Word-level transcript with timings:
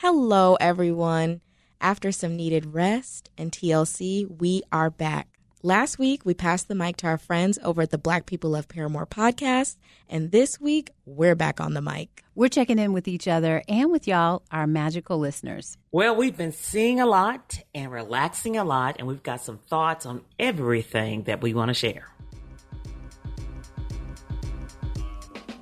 Hello, 0.00 0.54
everyone. 0.60 1.40
After 1.80 2.12
some 2.12 2.36
needed 2.36 2.72
rest 2.72 3.30
and 3.36 3.50
TLC, 3.50 4.30
we 4.40 4.62
are 4.70 4.90
back. 4.90 5.26
Last 5.64 5.98
week, 5.98 6.24
we 6.24 6.34
passed 6.34 6.68
the 6.68 6.76
mic 6.76 6.98
to 6.98 7.08
our 7.08 7.18
friends 7.18 7.58
over 7.64 7.82
at 7.82 7.90
the 7.90 7.98
Black 7.98 8.24
People 8.24 8.54
of 8.54 8.68
Paramore 8.68 9.08
podcast, 9.08 9.76
and 10.08 10.30
this 10.30 10.60
week, 10.60 10.90
we're 11.04 11.34
back 11.34 11.60
on 11.60 11.74
the 11.74 11.82
mic. 11.82 12.22
We're 12.36 12.48
checking 12.48 12.78
in 12.78 12.92
with 12.92 13.08
each 13.08 13.26
other 13.26 13.64
and 13.66 13.90
with 13.90 14.06
y'all, 14.06 14.42
our 14.52 14.68
magical 14.68 15.18
listeners. 15.18 15.76
Well, 15.90 16.14
we've 16.14 16.36
been 16.36 16.52
seeing 16.52 17.00
a 17.00 17.06
lot 17.06 17.58
and 17.74 17.90
relaxing 17.90 18.56
a 18.56 18.62
lot, 18.62 18.96
and 19.00 19.08
we've 19.08 19.24
got 19.24 19.40
some 19.40 19.58
thoughts 19.68 20.06
on 20.06 20.20
everything 20.38 21.24
that 21.24 21.42
we 21.42 21.54
want 21.54 21.70
to 21.70 21.74
share. 21.74 22.06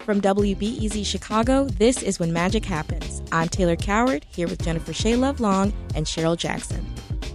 From 0.06 0.20
WBEZ 0.20 1.04
Chicago, 1.04 1.64
this 1.64 2.00
is 2.00 2.20
When 2.20 2.32
Magic 2.32 2.64
Happens. 2.64 3.24
I'm 3.32 3.48
Taylor 3.48 3.74
Coward, 3.74 4.24
here 4.30 4.46
with 4.46 4.62
Jennifer 4.62 4.92
Shea 4.92 5.14
Lovelong 5.14 5.72
and 5.96 6.06
Cheryle 6.06 6.36
Jackson. 6.36 6.86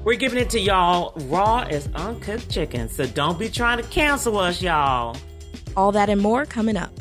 We're 0.05 0.15
giving 0.15 0.39
it 0.39 0.49
to 0.51 0.59
y'all 0.61 1.11
raw 1.25 1.65
as 1.69 1.89
uncooked 1.95 2.49
chicken, 2.49 2.87
so 2.87 3.05
don't 3.05 3.37
be 3.37 3.49
trying 3.49 3.79
to 3.79 3.83
cancel 3.89 4.37
us, 4.37 4.61
y'all. 4.61 5.17
All 5.75 5.91
that 5.91 6.09
and 6.09 6.21
more 6.21 6.45
coming 6.45 6.77
up. 6.77 7.00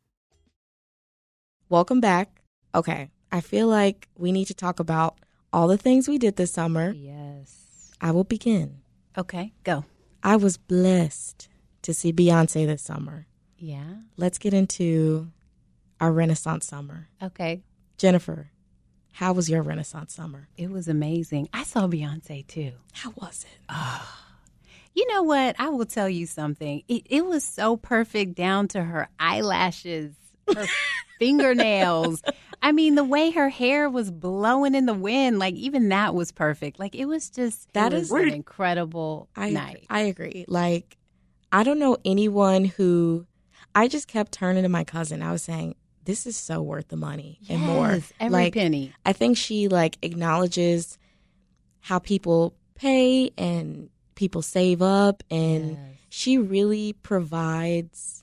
Welcome 1.71 2.01
back. 2.01 2.41
Okay, 2.75 3.11
I 3.31 3.39
feel 3.39 3.65
like 3.65 4.09
we 4.17 4.33
need 4.33 4.47
to 4.47 4.53
talk 4.53 4.81
about 4.81 5.17
all 5.53 5.69
the 5.69 5.77
things 5.77 6.05
we 6.05 6.17
did 6.17 6.35
this 6.35 6.51
summer. 6.51 6.91
Yes. 6.91 7.93
I 8.01 8.11
will 8.11 8.25
begin. 8.25 8.81
Okay, 9.17 9.53
go. 9.63 9.85
I 10.21 10.35
was 10.35 10.57
blessed 10.57 11.47
to 11.83 11.93
see 11.93 12.11
Beyonce 12.11 12.67
this 12.67 12.81
summer. 12.81 13.25
Yeah. 13.57 13.85
Let's 14.17 14.37
get 14.37 14.53
into 14.53 15.31
our 16.01 16.11
Renaissance 16.11 16.67
summer. 16.67 17.07
Okay. 17.23 17.63
Jennifer, 17.97 18.51
how 19.13 19.31
was 19.31 19.49
your 19.49 19.61
Renaissance 19.61 20.13
summer? 20.13 20.49
It 20.57 20.69
was 20.69 20.89
amazing. 20.89 21.47
I 21.53 21.63
saw 21.63 21.87
Beyonce 21.87 22.45
too. 22.45 22.73
How 22.91 23.11
was 23.11 23.45
it? 23.49 23.59
Oh. 23.69 24.25
You 24.93 25.07
know 25.07 25.23
what? 25.23 25.55
I 25.57 25.69
will 25.69 25.85
tell 25.85 26.09
you 26.09 26.25
something. 26.25 26.83
It, 26.89 27.03
it 27.09 27.25
was 27.25 27.45
so 27.45 27.77
perfect 27.77 28.35
down 28.35 28.67
to 28.69 28.83
her 28.83 29.07
eyelashes, 29.17 30.13
her 30.53 30.65
fingernails. 31.21 32.21
I 32.61 32.71
mean, 32.71 32.95
the 32.95 33.03
way 33.03 33.31
her 33.31 33.49
hair 33.49 33.89
was 33.89 34.11
blowing 34.11 34.75
in 34.75 34.85
the 34.85 34.93
wind, 34.93 35.39
like 35.39 35.55
even 35.55 35.89
that 35.89 36.13
was 36.13 36.31
perfect. 36.31 36.79
Like 36.79 36.95
it 36.95 37.05
was 37.05 37.29
just 37.29 37.71
that 37.73 37.93
is 37.93 38.11
an 38.11 38.29
incredible 38.29 39.29
I, 39.35 39.49
night. 39.51 39.85
I 39.89 40.01
agree. 40.01 40.45
Like 40.47 40.97
I 41.51 41.63
don't 41.63 41.79
know 41.79 41.97
anyone 42.05 42.65
who 42.65 43.25
I 43.75 43.87
just 43.87 44.07
kept 44.07 44.31
turning 44.31 44.63
to 44.63 44.69
my 44.69 44.83
cousin. 44.83 45.21
I 45.21 45.31
was 45.31 45.43
saying, 45.43 45.75
This 46.05 46.25
is 46.25 46.35
so 46.35 46.61
worth 46.61 46.89
the 46.89 46.97
money 46.97 47.39
yes, 47.41 47.51
and 47.51 47.61
more. 47.61 47.99
Every 48.19 48.29
like, 48.29 48.53
penny. 48.53 48.93
I 49.05 49.13
think 49.13 49.37
she 49.37 49.67
like 49.67 49.97
acknowledges 50.01 50.97
how 51.81 51.99
people 51.99 52.53
pay 52.75 53.31
and 53.37 53.89
people 54.15 54.41
save 54.41 54.81
up 54.81 55.23
and 55.31 55.71
Yes. 55.71 55.79
she 56.09 56.37
really 56.37 56.93
provides 56.93 58.20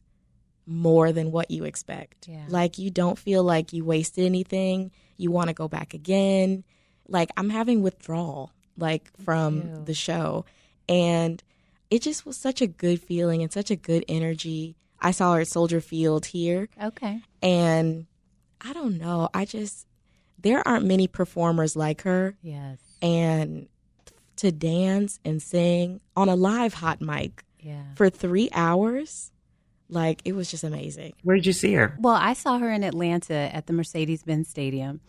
more 0.68 1.12
than 1.12 1.32
what 1.32 1.50
you 1.50 1.64
expect. 1.64 2.28
Yeah. 2.28 2.44
Like 2.48 2.78
you 2.78 2.90
don't 2.90 3.18
feel 3.18 3.42
like 3.42 3.72
you 3.72 3.84
wasted 3.84 4.24
anything. 4.26 4.90
You 5.16 5.30
want 5.30 5.48
to 5.48 5.54
go 5.54 5.66
back 5.68 5.94
again. 5.94 6.62
Like 7.08 7.30
I'm 7.36 7.48
having 7.50 7.82
withdrawal 7.82 8.52
like 8.76 9.10
from 9.24 9.84
the 9.86 9.94
show 9.94 10.44
and 10.88 11.42
it 11.90 12.02
just 12.02 12.26
was 12.26 12.36
such 12.36 12.60
a 12.60 12.66
good 12.66 13.00
feeling 13.00 13.42
and 13.42 13.50
such 13.52 13.70
a 13.70 13.76
good 13.76 14.04
energy. 14.08 14.76
I 15.00 15.10
saw 15.12 15.34
her 15.34 15.40
at 15.40 15.48
Soldier 15.48 15.80
Field 15.80 16.26
here 16.26 16.68
Okay. 16.82 17.20
and 17.42 18.06
I 18.60 18.72
don't 18.72 18.98
know, 18.98 19.28
I 19.32 19.44
just 19.46 19.86
there 20.40 20.66
aren't 20.68 20.84
many 20.84 21.08
performers 21.08 21.74
like 21.76 22.02
her 22.02 22.36
Yes. 22.42 22.78
and 23.02 23.68
to 24.36 24.52
dance 24.52 25.18
and 25.24 25.42
sing 25.42 26.00
on 26.14 26.28
a 26.28 26.36
live 26.36 26.74
hot 26.74 27.00
mic 27.00 27.42
Yeah. 27.60 27.82
for 27.96 28.10
3 28.10 28.48
hours 28.52 29.32
like 29.88 30.22
it 30.24 30.34
was 30.34 30.50
just 30.50 30.64
amazing. 30.64 31.14
Where 31.22 31.36
did 31.36 31.46
you 31.46 31.52
see 31.52 31.72
her? 31.74 31.96
Well, 32.00 32.14
I 32.14 32.32
saw 32.32 32.58
her 32.58 32.70
in 32.70 32.84
Atlanta 32.84 33.34
at 33.54 33.66
the 33.66 33.72
Mercedes 33.72 34.22
Benz 34.22 34.48
Stadium, 34.48 35.00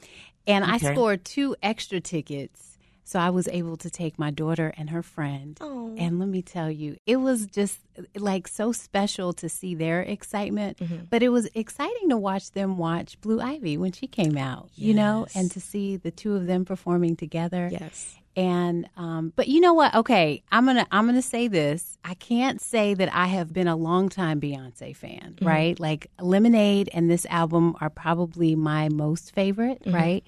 and 0.48 0.64
I 0.64 0.78
scored 0.78 1.26
two 1.26 1.56
extra 1.62 2.00
tickets. 2.00 2.69
So 3.10 3.18
I 3.18 3.32
was 3.32 3.48
able 3.48 3.76
to 3.78 3.90
take 3.90 4.20
my 4.20 4.30
daughter 4.30 4.72
and 4.78 4.92
her 4.92 5.02
friend. 5.02 5.58
Oh. 5.62 5.96
And 5.98 6.20
let 6.20 6.30
me 6.30 6.44
tell 6.44 6.70
you, 6.70 6.96
it 7.08 7.16
was 7.16 7.48
just 7.48 7.80
like 8.16 8.48
so 8.48 8.72
special 8.72 9.34
to 9.34 9.50
see 9.50 9.74
their 9.74 10.02
excitement. 10.02 10.78
Mm-hmm. 10.78 11.06
But 11.10 11.24
it 11.24 11.30
was 11.30 11.50
exciting 11.56 12.10
to 12.10 12.18
watch 12.18 12.52
them 12.52 12.78
watch 12.78 13.20
Blue 13.20 13.42
Ivy 13.42 13.78
when 13.78 13.94
she 13.94 14.06
came 14.06 14.38
out, 14.38 14.70
you 14.76 14.94
know, 14.94 15.26
and 15.34 15.50
to 15.54 15.60
see 15.60 15.98
the 15.98 16.12
two 16.12 16.36
of 16.36 16.46
them 16.46 16.66
performing 16.66 17.16
together 17.16 17.68
Yes. 17.72 18.16
and 18.36 18.88
um, 18.96 19.34
but 19.36 19.48
you 19.48 19.60
know 19.60 19.74
what 19.74 19.94
okay 19.96 20.44
i'm 20.52 20.66
gonna 20.68 20.86
i'm 20.92 21.08
gonna 21.08 21.22
say 21.22 21.48
this 21.48 21.98
i 22.06 22.14
can't 22.14 22.62
say 22.62 22.94
that 22.94 23.10
i 23.14 23.26
have 23.26 23.52
been 23.52 23.68
a 23.68 23.76
longtime 23.76 24.40
beyonce 24.40 24.96
fan 24.96 25.36
right 25.42 25.80
like 25.80 26.12
lemonade 26.22 26.90
and 26.94 27.10
this 27.10 27.26
album 27.30 27.76
are 27.82 27.90
probably 27.90 28.56
my 28.56 28.88
most 28.90 29.34
favorite 29.34 29.82
right 29.88 30.24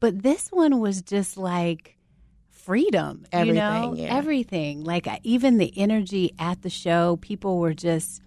but 0.00 0.22
this 0.22 0.48
one 0.50 0.80
was 0.80 1.02
just 1.02 1.36
like 1.36 1.96
freedom 2.64 3.24
you 3.32 3.52
know 3.52 3.88
Everything, 3.88 3.96
yeah. 4.06 4.16
everything 4.16 4.84
like 4.84 5.06
uh, 5.06 5.18
even 5.22 5.58
the 5.58 5.72
energy 5.76 6.32
at 6.38 6.62
the 6.62 6.70
show 6.70 7.16
people 7.16 7.58
were 7.58 7.74
just 7.74 8.22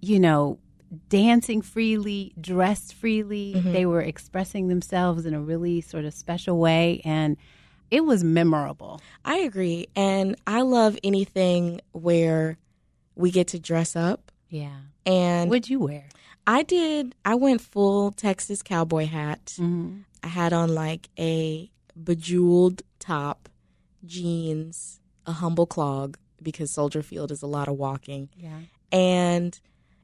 you 0.00 0.20
know 0.20 0.58
dancing 1.08 1.62
freely 1.62 2.32
dressed 2.40 2.94
freely 2.94 3.54
Mm-hmm. 3.56 3.72
they 3.72 3.86
were 3.86 4.02
expressing 4.02 4.68
themselves 4.68 5.26
in 5.26 5.34
a 5.34 5.40
really 5.40 5.80
sort 5.80 6.04
of 6.04 6.12
special 6.14 6.58
way 6.58 7.00
and 7.04 7.36
it 7.90 8.04
was 8.04 8.22
memorable 8.22 9.00
I 9.24 9.38
agree 9.38 9.86
and 9.96 10.36
I 10.46 10.62
love 10.62 10.98
anything 11.02 11.80
where 11.92 12.58
we 13.14 13.30
get 13.30 13.48
to 13.48 13.58
dress 13.58 13.96
up 13.96 14.30
yeah 14.48 14.76
and 15.06 15.48
what'd 15.50 15.68
you 15.70 15.80
wear 15.80 16.04
I 16.46 16.62
did 16.62 17.14
I 17.24 17.34
went 17.36 17.60
full 17.60 18.12
Texas 18.12 18.62
cowboy 18.62 19.06
hat. 19.06 19.56
mm-hmm. 19.58 19.98
I 20.22 20.28
had 20.28 20.52
on 20.52 20.74
like 20.74 21.08
a 21.18 21.70
bejeweled 22.02 22.82
top, 22.98 23.48
jeans, 24.04 25.00
a 25.26 25.32
humble 25.32 25.66
clog 25.66 26.16
because 26.42 26.70
Soldier 26.70 27.02
Field 27.02 27.30
is 27.32 27.42
a 27.42 27.46
lot 27.46 27.68
of 27.68 27.76
walking. 27.76 28.28
yeah 28.36 28.60
And 28.92 29.58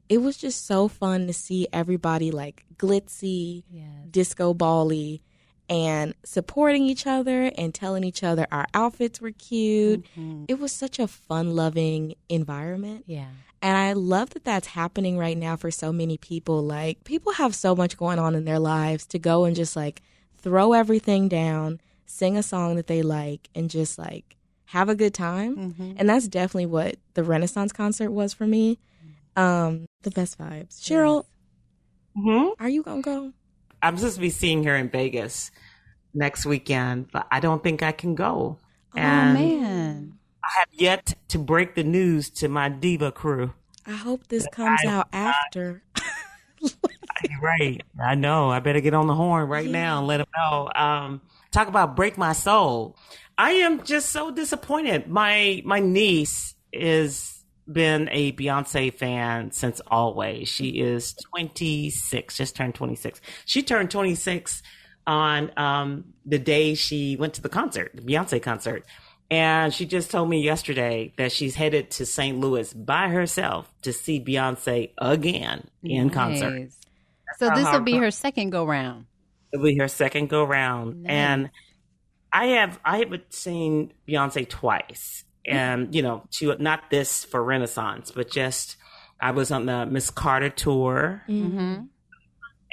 it 0.09 0.17
was 0.17 0.37
just 0.37 0.65
so 0.65 0.87
fun 0.87 1.27
to 1.27 1.33
see 1.33 1.67
everybody 1.71 2.31
like 2.31 2.65
glitzy, 2.77 3.63
yes 3.71 3.87
disco 4.11 4.53
bally, 4.53 5.23
and 5.69 6.13
supporting 6.23 6.83
each 6.83 7.07
other 7.07 7.51
and 7.57 7.73
telling 7.73 8.03
each 8.03 8.21
other 8.23 8.45
our 8.51 8.67
outfits 8.73 9.21
were 9.21 9.31
cute. 9.31 10.05
Mhm. 10.17 10.45
It 10.47 10.59
was 10.59 10.71
such 10.71 10.99
a 10.99 11.07
fun 11.07 11.55
loving 11.55 12.15
environment. 12.29 13.05
yeah 13.07 13.29
And 13.61 13.77
I 13.77 13.93
love 13.93 14.31
that 14.31 14.43
that's 14.43 14.67
happening 14.67 15.17
right 15.17 15.37
now 15.37 15.55
for 15.55 15.71
so 15.71 15.93
many 15.93 16.17
people. 16.17 16.61
Like, 16.61 17.03
people 17.05 17.31
have 17.33 17.55
so 17.55 17.75
much 17.75 17.95
going 17.97 18.19
on 18.19 18.35
in 18.35 18.43
their 18.43 18.59
lives 18.59 19.05
to 19.07 19.17
go 19.19 19.45
and 19.45 19.55
just 19.55 19.75
like 19.77 20.01
throw 20.37 20.73
everything 20.73 21.29
down, 21.29 21.79
sing 22.05 22.37
a 22.37 22.43
song 22.43 22.75
that 22.75 22.87
they 22.87 23.01
like, 23.01 23.49
and 23.55 23.69
just 23.69 23.97
like 23.97 24.35
have 24.65 24.89
a 24.89 24.95
good 24.95 25.13
time. 25.13 25.55
Mhm. 25.73 25.95
And 25.97 26.09
that's 26.09 26.27
definitely 26.27 26.65
what 26.67 26.95
the 27.13 27.23
Renaissance 27.23 27.71
concert 27.71 28.11
was 28.11 28.33
for 28.33 28.47
me. 28.47 28.79
Um, 29.35 29.85
the 30.03 30.11
best 30.11 30.37
vibes. 30.37 30.79
Cheryle, 30.81 31.25
hmm 32.15 32.49
are 32.59 32.69
you 32.69 32.83
gonna 32.83 33.01
go? 33.01 33.33
I'm 33.81 33.97
supposed 33.97 34.15
to 34.15 34.21
be 34.21 34.29
seeing 34.29 34.63
her 34.65 34.75
in 34.75 34.89
Vegas 34.89 35.51
next 36.13 36.45
weekend, 36.45 37.11
but 37.11 37.27
I 37.31 37.39
don't 37.39 37.61
think 37.63 37.81
I 37.83 37.91
can 37.91 38.15
go. 38.15 38.57
oh 38.95 38.97
And 38.99 39.33
man 39.33 40.19
I 40.43 40.59
have 40.59 40.67
yet 40.71 41.15
to 41.29 41.39
break 41.39 41.73
the 41.75 41.83
news 41.83 42.29
to 42.31 42.47
my 42.47 42.69
diva 42.69 43.11
crew. 43.11 43.53
I 43.85 43.93
hope 43.93 44.27
this 44.27 44.47
comes 44.51 44.79
I- 44.85 44.87
out 44.87 45.07
after. 45.13 45.83
You're 46.61 47.39
right. 47.41 47.81
I 48.01 48.15
know. 48.15 48.49
I 48.49 48.59
better 48.59 48.79
get 48.81 48.93
on 48.93 49.07
the 49.07 49.15
horn 49.15 49.47
right 49.49 49.69
now 49.69 49.99
and 49.99 50.07
let 50.07 50.17
them 50.17 50.27
know. 50.37 50.69
Um, 50.75 51.21
talk 51.53 51.67
about 51.67 51.95
break 51.95 52.17
my 52.17 52.33
soul. 52.33 52.97
I 53.37 53.51
am 53.51 53.83
just 53.83 54.09
so 54.09 54.31
disappointed. 54.31 55.07
My 55.07 55.61
my 55.65 55.79
niece 55.79 56.55
is 56.71 57.43
been 57.71 58.09
a 58.11 58.33
Beyonce 58.33 58.93
fan 58.93 59.51
since 59.51 59.81
always. 59.87 60.49
She 60.49 60.81
is 60.81 61.13
26, 61.33 62.35
just 62.35 62.55
turned 62.55 62.75
26. 62.75 63.21
She 63.45 63.63
turned 63.63 63.89
26 63.89 64.61
on 65.07 65.51
um, 65.57 66.05
the 66.25 66.39
day 66.39 66.75
she 66.75 67.15
went 67.15 67.35
to 67.35 67.41
the 67.41 67.49
concert, 67.49 67.91
the 67.93 68.01
Beyonce 68.01 68.41
concert. 68.41 68.85
And 69.31 69.73
she 69.73 69.85
just 69.85 70.11
told 70.11 70.29
me 70.29 70.43
yesterday 70.43 71.13
that 71.17 71.31
she's 71.31 71.55
headed 71.55 71.89
to 71.91 72.05
St. 72.05 72.37
Louis 72.37 72.71
by 72.73 73.07
herself 73.07 73.73
to 73.81 73.93
see 73.93 74.19
Beyonce 74.19 74.91
again 74.97 75.69
in 75.81 76.09
concert. 76.09 76.59
Nice. 76.59 76.77
So 77.39 77.49
this 77.49 77.71
will 77.71 77.79
be 77.79 77.97
her 77.97 78.11
second 78.11 78.51
go 78.51 78.65
round. 78.65 79.05
It'll 79.53 79.63
be 79.63 79.77
her 79.77 79.87
second 79.87 80.29
go 80.29 80.43
round. 80.43 81.03
Nice. 81.03 81.11
And 81.11 81.49
I 82.31 82.45
have 82.47 82.79
I 82.83 82.97
have 82.97 83.13
seen 83.29 83.93
Beyonce 84.07 84.49
twice. 84.49 85.23
And, 85.45 85.93
you 85.93 86.01
know, 86.01 86.23
she 86.31 86.45
not 86.59 86.89
this 86.89 87.25
for 87.25 87.43
Renaissance, 87.43 88.11
but 88.11 88.31
just 88.31 88.77
I 89.19 89.31
was 89.31 89.51
on 89.51 89.65
the 89.65 89.85
Miss 89.85 90.09
Carter 90.09 90.49
tour 90.49 91.21
Mm-hmm. 91.27 91.83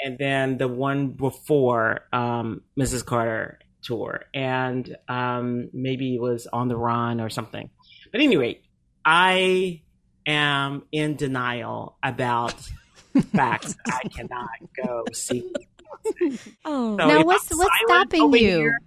and 0.05 0.19
then 0.19 0.57
the 0.57 0.69
one 0.69 1.09
before 1.09 2.07
um, 2.13 2.63
Mrs. 2.79 3.05
Carter 3.05 3.59
tour, 3.83 4.25
and 4.33 4.97
um, 5.09 5.69
maybe 5.73 6.15
it 6.15 6.21
was 6.21 6.47
on 6.47 6.69
the 6.69 6.77
run 6.77 7.21
or 7.21 7.29
something. 7.29 7.71
But 8.13 8.21
anyway, 8.21 8.61
I 9.05 9.83
am 10.27 10.85
in 10.93 11.17
denial 11.17 11.97
about 12.03 12.55
facts. 13.33 13.77
I 13.87 14.09
cannot 14.09 14.49
go 14.85 15.05
see. 15.13 15.53
Oh, 16.65 16.97
So 16.99 17.07
Now, 17.07 17.25
what's- 17.25 17.51
I'm 17.53 17.59
what's 17.59 17.71
stopping 17.87 18.33
you? 18.33 18.39
here, 18.39 18.79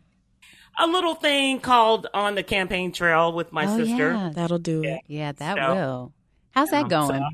a 0.80 0.88
little 0.88 1.16
thing 1.16 1.60
called 1.60 2.08
on 2.14 2.36
the 2.36 2.44
campaign 2.44 2.92
trail 2.92 3.32
with 3.34 3.52
my 3.52 3.66
oh, 3.66 3.78
sister. 3.78 4.12
Yeah. 4.14 4.32
that'll 4.34 4.60
do 4.60 4.84
it. 4.84 5.02
yeah, 5.08 5.32
that 5.34 5.58
So- 5.58 5.74
will. 5.76 6.14
How's 6.52 6.70
that 6.72 6.84
Um, 6.84 6.90
going? 6.90 7.20
so, 7.22 7.30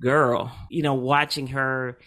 girl, 0.00 0.52
you 0.70 0.82
know, 0.82 0.94
watching 0.94 1.48
her, 1.48 1.98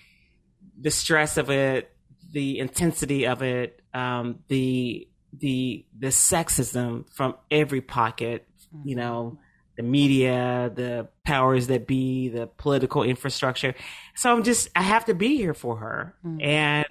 the 0.79 0.91
stress 0.91 1.37
of 1.37 1.49
it, 1.49 1.91
the 2.31 2.59
intensity 2.59 3.25
of 3.27 3.41
it, 3.41 3.81
um, 3.93 4.39
the 4.47 5.07
the 5.37 5.85
the 5.97 6.07
sexism 6.07 7.05
from 7.13 7.35
every 7.51 7.81
pocket, 7.81 8.47
you 8.83 8.95
know, 8.95 9.37
the 9.77 9.83
media, 9.83 10.71
the 10.73 11.07
powers 11.25 11.67
that 11.67 11.85
be, 11.87 12.29
the 12.29 12.47
political 12.47 13.03
infrastructure. 13.03 13.75
So 14.15 14.31
I'm 14.33 14.43
just, 14.43 14.69
I 14.75 14.81
have 14.81 15.05
to 15.05 15.13
be 15.13 15.35
here 15.37 15.53
for 15.53 15.75
her, 15.77 16.15
Mm. 16.25 16.43
and 16.43 16.85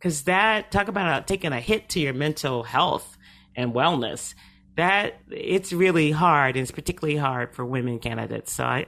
because 0.00 0.22
that 0.24 0.70
talk 0.72 0.88
about 0.88 1.06
uh, 1.06 1.20
taking 1.24 1.52
a 1.52 1.60
hit 1.60 1.90
to 1.90 2.00
your 2.00 2.14
mental 2.14 2.62
health 2.64 3.16
and 3.54 3.74
wellness 3.74 4.34
that 4.76 5.20
it's 5.30 5.72
really 5.72 6.10
hard 6.10 6.56
and 6.56 6.62
it's 6.62 6.70
particularly 6.70 7.18
hard 7.18 7.54
for 7.54 7.64
women 7.64 7.98
candidates 7.98 8.52
so 8.52 8.64
i 8.64 8.86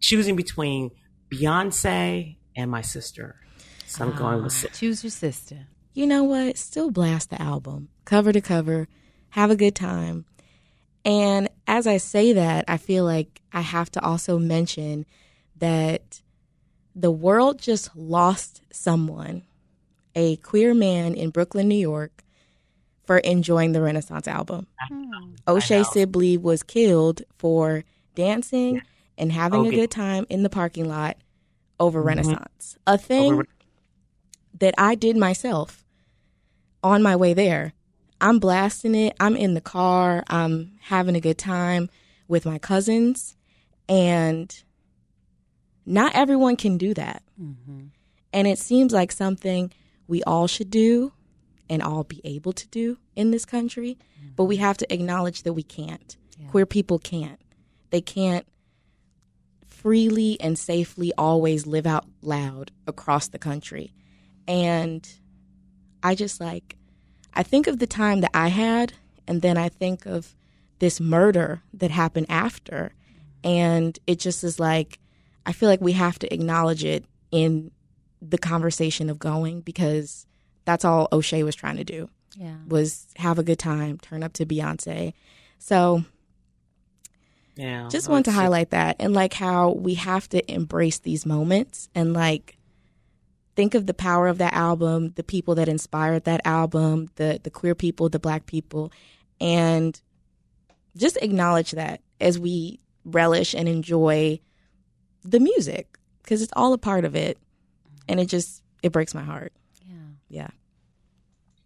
choosing 0.00 0.36
between 0.36 0.90
beyonce 1.32 2.36
and 2.56 2.70
my 2.70 2.80
sister 2.82 3.36
so 3.86 4.04
i'm 4.04 4.14
going 4.16 4.42
with 4.42 4.52
Ah, 4.52 4.68
sis- 4.68 4.78
choose 4.78 5.02
your 5.04 5.10
sister. 5.10 5.66
You 5.92 6.06
know 6.08 6.24
what? 6.24 6.58
Still 6.58 6.90
blast 6.90 7.30
the 7.30 7.40
album, 7.40 7.88
cover 8.04 8.32
to 8.32 8.40
cover, 8.40 8.88
have 9.30 9.50
a 9.52 9.56
good 9.56 9.76
time. 9.76 10.24
And 11.04 11.48
as 11.68 11.86
I 11.86 11.98
say 11.98 12.32
that, 12.32 12.64
I 12.66 12.78
feel 12.78 13.04
like 13.04 13.40
I 13.52 13.60
have 13.60 13.90
to 13.92 14.04
also 14.04 14.38
mention 14.38 15.06
that 15.56 16.20
the 16.96 17.12
world 17.12 17.60
just 17.60 17.94
lost 17.94 18.62
someone, 18.72 19.42
a 20.14 20.36
queer 20.36 20.74
man 20.74 21.14
in 21.14 21.30
Brooklyn, 21.30 21.68
New 21.68 21.74
York, 21.76 22.22
for 23.04 23.18
enjoying 23.18 23.72
the 23.72 23.82
Renaissance 23.82 24.26
album. 24.28 24.66
O'Shae. 25.46 25.82
Sibley 25.84 26.36
was 26.36 26.62
killed 26.62 27.22
for 27.36 27.84
dancing 28.14 28.80
and 29.18 29.30
having 29.32 29.66
a 29.66 29.70
good 29.70 29.90
time 29.90 30.26
in 30.30 30.42
the 30.42 30.48
parking 30.48 30.88
lot 30.88 31.16
over 31.78 32.02
Mhm. 32.02 32.06
Renaissance. 32.06 32.78
A 32.86 32.96
thing 32.96 33.32
Over- 33.34 33.46
that 34.58 34.74
I 34.78 34.94
did 34.94 35.16
myself 35.16 35.84
on 36.82 37.02
my 37.02 37.16
way 37.16 37.34
there. 37.34 37.74
I'm 38.20 38.38
blasting 38.38 38.94
it. 38.94 39.14
I'm 39.20 39.36
in 39.36 39.54
the 39.54 39.60
car. 39.60 40.24
I'm 40.28 40.72
having 40.82 41.16
a 41.16 41.20
good 41.20 41.36
time 41.38 41.90
with 42.28 42.46
my 42.46 42.58
cousins. 42.58 43.36
And 43.88 44.62
not 45.84 46.14
everyone 46.14 46.56
can 46.56 46.78
do 46.78 46.94
that. 46.94 47.22
Mm-hmm. 47.40 47.86
And 48.32 48.48
it 48.48 48.58
seems 48.58 48.92
like 48.92 49.12
something 49.12 49.72
we 50.06 50.22
all 50.24 50.46
should 50.46 50.70
do 50.70 51.12
and 51.68 51.82
all 51.82 52.04
be 52.04 52.20
able 52.24 52.52
to 52.52 52.68
do 52.68 52.98
in 53.16 53.30
this 53.30 53.44
country. 53.44 53.98
But 54.36 54.44
we 54.44 54.56
have 54.56 54.76
to 54.78 54.92
acknowledge 54.92 55.42
that 55.42 55.52
we 55.52 55.62
can't. 55.62 56.16
Yeah. 56.38 56.48
Queer 56.48 56.66
people 56.66 56.98
can't. 56.98 57.40
They 57.90 58.00
can't 58.00 58.46
freely 59.66 60.40
and 60.40 60.58
safely 60.58 61.12
always 61.16 61.66
live 61.66 61.86
out 61.86 62.06
loud 62.22 62.72
across 62.86 63.28
the 63.28 63.38
country. 63.38 63.92
And 64.48 65.06
I 66.02 66.14
just 66.14 66.40
like, 66.40 66.76
I 67.34 67.42
think 67.42 67.66
of 67.66 67.78
the 67.78 67.86
time 67.86 68.20
that 68.22 68.30
I 68.34 68.48
had, 68.48 68.94
and 69.26 69.42
then 69.42 69.56
I 69.56 69.68
think 69.68 70.06
of 70.06 70.34
this 70.78 71.00
murder 71.00 71.62
that 71.74 71.90
happened 71.90 72.26
after. 72.28 72.92
And 73.42 73.98
it 74.06 74.18
just 74.18 74.42
is 74.42 74.58
like, 74.58 74.98
I 75.46 75.52
feel 75.52 75.68
like 75.68 75.80
we 75.80 75.92
have 75.92 76.18
to 76.20 76.32
acknowledge 76.32 76.84
it 76.84 77.04
in 77.30 77.70
the 78.28 78.38
conversation 78.38 79.10
of 79.10 79.18
going 79.18 79.60
because 79.60 80.26
that's 80.64 80.84
all 80.84 81.08
O'Shae 81.12 81.42
was 81.42 81.54
trying 81.54 81.76
to 81.76 81.84
do 81.84 82.08
Yeah. 82.36 82.56
was 82.66 83.06
have 83.16 83.38
a 83.38 83.42
good 83.42 83.58
time, 83.58 83.98
turn 83.98 84.22
up 84.22 84.32
to 84.34 84.46
Beyonce. 84.46 85.12
So 85.58 86.04
yeah 87.56 87.88
just 87.88 88.08
wanted 88.08 88.24
to 88.24 88.32
highlight 88.32 88.70
that 88.70 88.96
and 88.98 89.12
like 89.14 89.32
how 89.32 89.70
we 89.70 89.94
have 89.94 90.28
to 90.28 90.52
embrace 90.52 90.98
these 90.98 91.24
moments 91.24 91.88
and 91.94 92.12
like 92.12 92.56
think 93.54 93.76
of 93.76 93.86
the 93.86 93.94
power 93.94 94.26
of 94.26 94.38
that 94.38 94.52
album, 94.52 95.12
the 95.14 95.22
people 95.22 95.54
that 95.54 95.68
inspired 95.68 96.24
that 96.24 96.40
album, 96.44 97.08
the 97.16 97.38
the 97.42 97.50
queer 97.50 97.74
people, 97.76 98.08
the 98.08 98.18
black 98.18 98.46
people, 98.46 98.90
and 99.40 100.00
just 100.96 101.16
acknowledge 101.22 101.70
that 101.72 102.00
as 102.20 102.38
we 102.38 102.80
relish 103.04 103.54
and 103.54 103.68
enjoy 103.68 104.40
the 105.22 105.38
music 105.38 105.98
because 106.22 106.42
it's 106.42 106.52
all 106.56 106.72
a 106.72 106.78
part 106.78 107.04
of 107.04 107.14
it, 107.14 107.38
and 108.08 108.20
it 108.20 108.26
just 108.26 108.62
it 108.82 108.92
breaks 108.92 109.14
my 109.14 109.22
heart. 109.22 109.52
Yeah. 109.86 109.94
Yeah. 110.28 110.48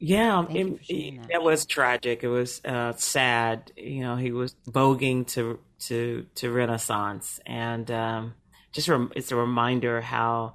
Yeah, 0.01 0.45
it, 0.51 0.65
for 0.67 0.93
that. 0.93 1.31
it 1.31 1.43
was 1.43 1.67
tragic. 1.67 2.23
It 2.23 2.29
was 2.29 2.61
uh, 2.65 2.93
sad. 2.97 3.73
You 3.77 4.03
know, 4.03 4.15
he 4.17 4.31
was 4.31 4.55
voguing 4.69 5.27
to 5.29 5.59
to 5.81 6.25
to 6.37 6.53
Renaissance, 6.53 7.41
and 7.45 7.91
um, 7.91 8.35
just 8.73 8.89
rem- 8.89 9.11
it's 9.17 9.33
a 9.33 9.37
reminder 9.37 10.01
how 10.01 10.55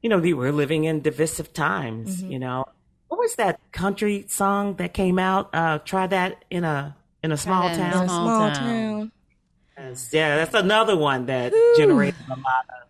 you 0.00 0.08
know 0.08 0.18
we 0.18 0.32
were 0.32 0.52
living 0.52 0.84
in 0.84 1.02
divisive 1.02 1.52
times. 1.52 2.22
Mhm. 2.22 2.30
You 2.30 2.38
know, 2.38 2.64
what 3.08 3.18
was 3.20 3.34
that 3.36 3.60
country 3.72 4.24
song 4.28 4.76
that 4.76 4.94
came 4.94 5.18
out? 5.18 5.50
Uh, 5.54 5.78
try 5.80 6.06
that 6.06 6.42
in 6.48 6.64
a 6.64 6.96
in 7.22 7.32
a 7.32 7.36
small 7.36 7.68
that 7.68 7.74
in 7.78 7.80
a 7.84 7.90
town. 7.92 8.08
Small 8.08 8.26
small 8.26 8.50
town. 8.52 8.54
town. 8.54 9.12
Yes, 9.76 10.08
Yeah, 10.14 10.36
that's 10.36 10.54
another 10.54 10.96
one 10.96 11.26
that 11.26 11.52
Whew. 11.52 11.74
generated 11.76 12.20
a 12.28 12.30
lot 12.30 12.64
of 12.80 12.88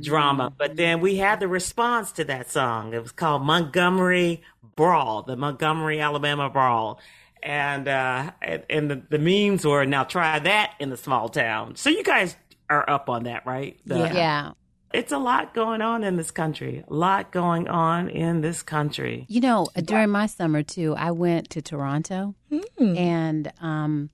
drama. 0.00 0.46
Mm-hmm. 0.48 0.54
But 0.58 0.76
then 0.76 1.00
we 1.00 1.16
had 1.16 1.40
the 1.40 1.48
response 1.48 2.12
to 2.12 2.24
that 2.24 2.50
song. 2.50 2.94
It 2.94 3.02
was 3.02 3.12
called 3.12 3.42
Montgomery 3.42 4.42
Brawl, 4.76 5.22
the 5.22 5.36
Montgomery, 5.36 6.00
Alabama 6.00 6.48
Brawl. 6.50 7.00
And 7.42 7.88
uh 7.88 8.30
and, 8.40 8.62
and 8.70 8.90
the, 8.90 9.02
the 9.10 9.18
memes 9.18 9.64
were 9.64 9.84
now 9.84 10.04
try 10.04 10.38
that 10.38 10.74
in 10.78 10.90
the 10.90 10.96
small 10.96 11.28
town. 11.28 11.74
So 11.76 11.90
you 11.90 12.04
guys 12.04 12.36
are 12.70 12.88
up 12.88 13.08
on 13.08 13.24
that, 13.24 13.44
right? 13.46 13.78
The- 13.84 13.98
Yeah. 13.98 14.12
Yeah. 14.14 14.50
It's 14.94 15.10
a 15.10 15.16
lot 15.18 15.54
going 15.54 15.80
on 15.80 16.04
in 16.04 16.16
this 16.16 16.30
country. 16.30 16.84
A 16.86 16.92
lot 16.94 17.32
going 17.32 17.66
on 17.66 18.10
in 18.10 18.42
this 18.42 18.62
country. 18.62 19.24
You 19.26 19.40
know, 19.40 19.66
during 19.74 20.10
my 20.10 20.26
summer 20.26 20.62
too, 20.62 20.94
I 20.94 21.12
went 21.12 21.48
to 21.50 21.62
Toronto, 21.62 22.34
Hmm. 22.50 22.96
and 22.98 23.52
um, 23.62 24.10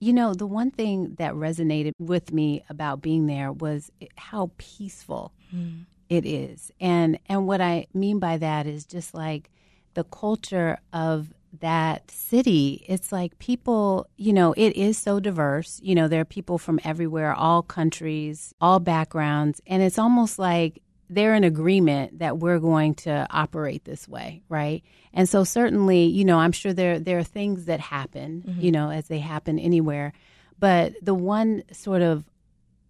you 0.00 0.12
know, 0.12 0.34
the 0.34 0.46
one 0.46 0.70
thing 0.70 1.14
that 1.18 1.34
resonated 1.34 1.92
with 1.98 2.32
me 2.32 2.64
about 2.68 3.00
being 3.02 3.26
there 3.26 3.52
was 3.52 3.90
how 4.16 4.50
peaceful 4.58 5.32
Hmm. 5.50 5.82
it 6.08 6.26
is, 6.26 6.70
and 6.80 7.18
and 7.28 7.46
what 7.46 7.60
I 7.60 7.86
mean 7.94 8.18
by 8.18 8.38
that 8.38 8.66
is 8.66 8.84
just 8.84 9.14
like 9.14 9.50
the 9.94 10.04
culture 10.04 10.78
of 10.92 11.32
that 11.60 12.10
city. 12.10 12.84
It's 12.88 13.12
like 13.12 13.38
people, 13.38 14.08
you 14.16 14.32
know, 14.32 14.52
it 14.56 14.74
is 14.76 14.98
so 14.98 15.20
diverse. 15.20 15.80
You 15.82 15.94
know, 15.94 16.08
there 16.08 16.20
are 16.20 16.24
people 16.24 16.58
from 16.58 16.80
everywhere, 16.82 17.32
all 17.32 17.62
countries, 17.62 18.52
all 18.60 18.80
backgrounds, 18.80 19.60
and 19.66 19.82
it's 19.82 19.98
almost 19.98 20.38
like 20.38 20.82
they're 21.10 21.34
in 21.34 21.44
agreement 21.44 22.18
that 22.20 22.38
we're 22.38 22.58
going 22.58 22.94
to 22.94 23.26
operate 23.30 23.84
this 23.84 24.08
way, 24.08 24.42
right? 24.48 24.82
And 25.12 25.28
so 25.28 25.44
certainly, 25.44 26.04
you 26.04 26.24
know, 26.24 26.38
I'm 26.38 26.52
sure 26.52 26.72
there 26.72 26.98
there 26.98 27.18
are 27.18 27.24
things 27.24 27.66
that 27.66 27.80
happen, 27.80 28.42
mm-hmm. 28.46 28.60
you 28.60 28.72
know, 28.72 28.90
as 28.90 29.08
they 29.08 29.18
happen 29.18 29.58
anywhere, 29.58 30.12
but 30.58 30.94
the 31.02 31.14
one 31.14 31.62
sort 31.72 32.02
of 32.02 32.24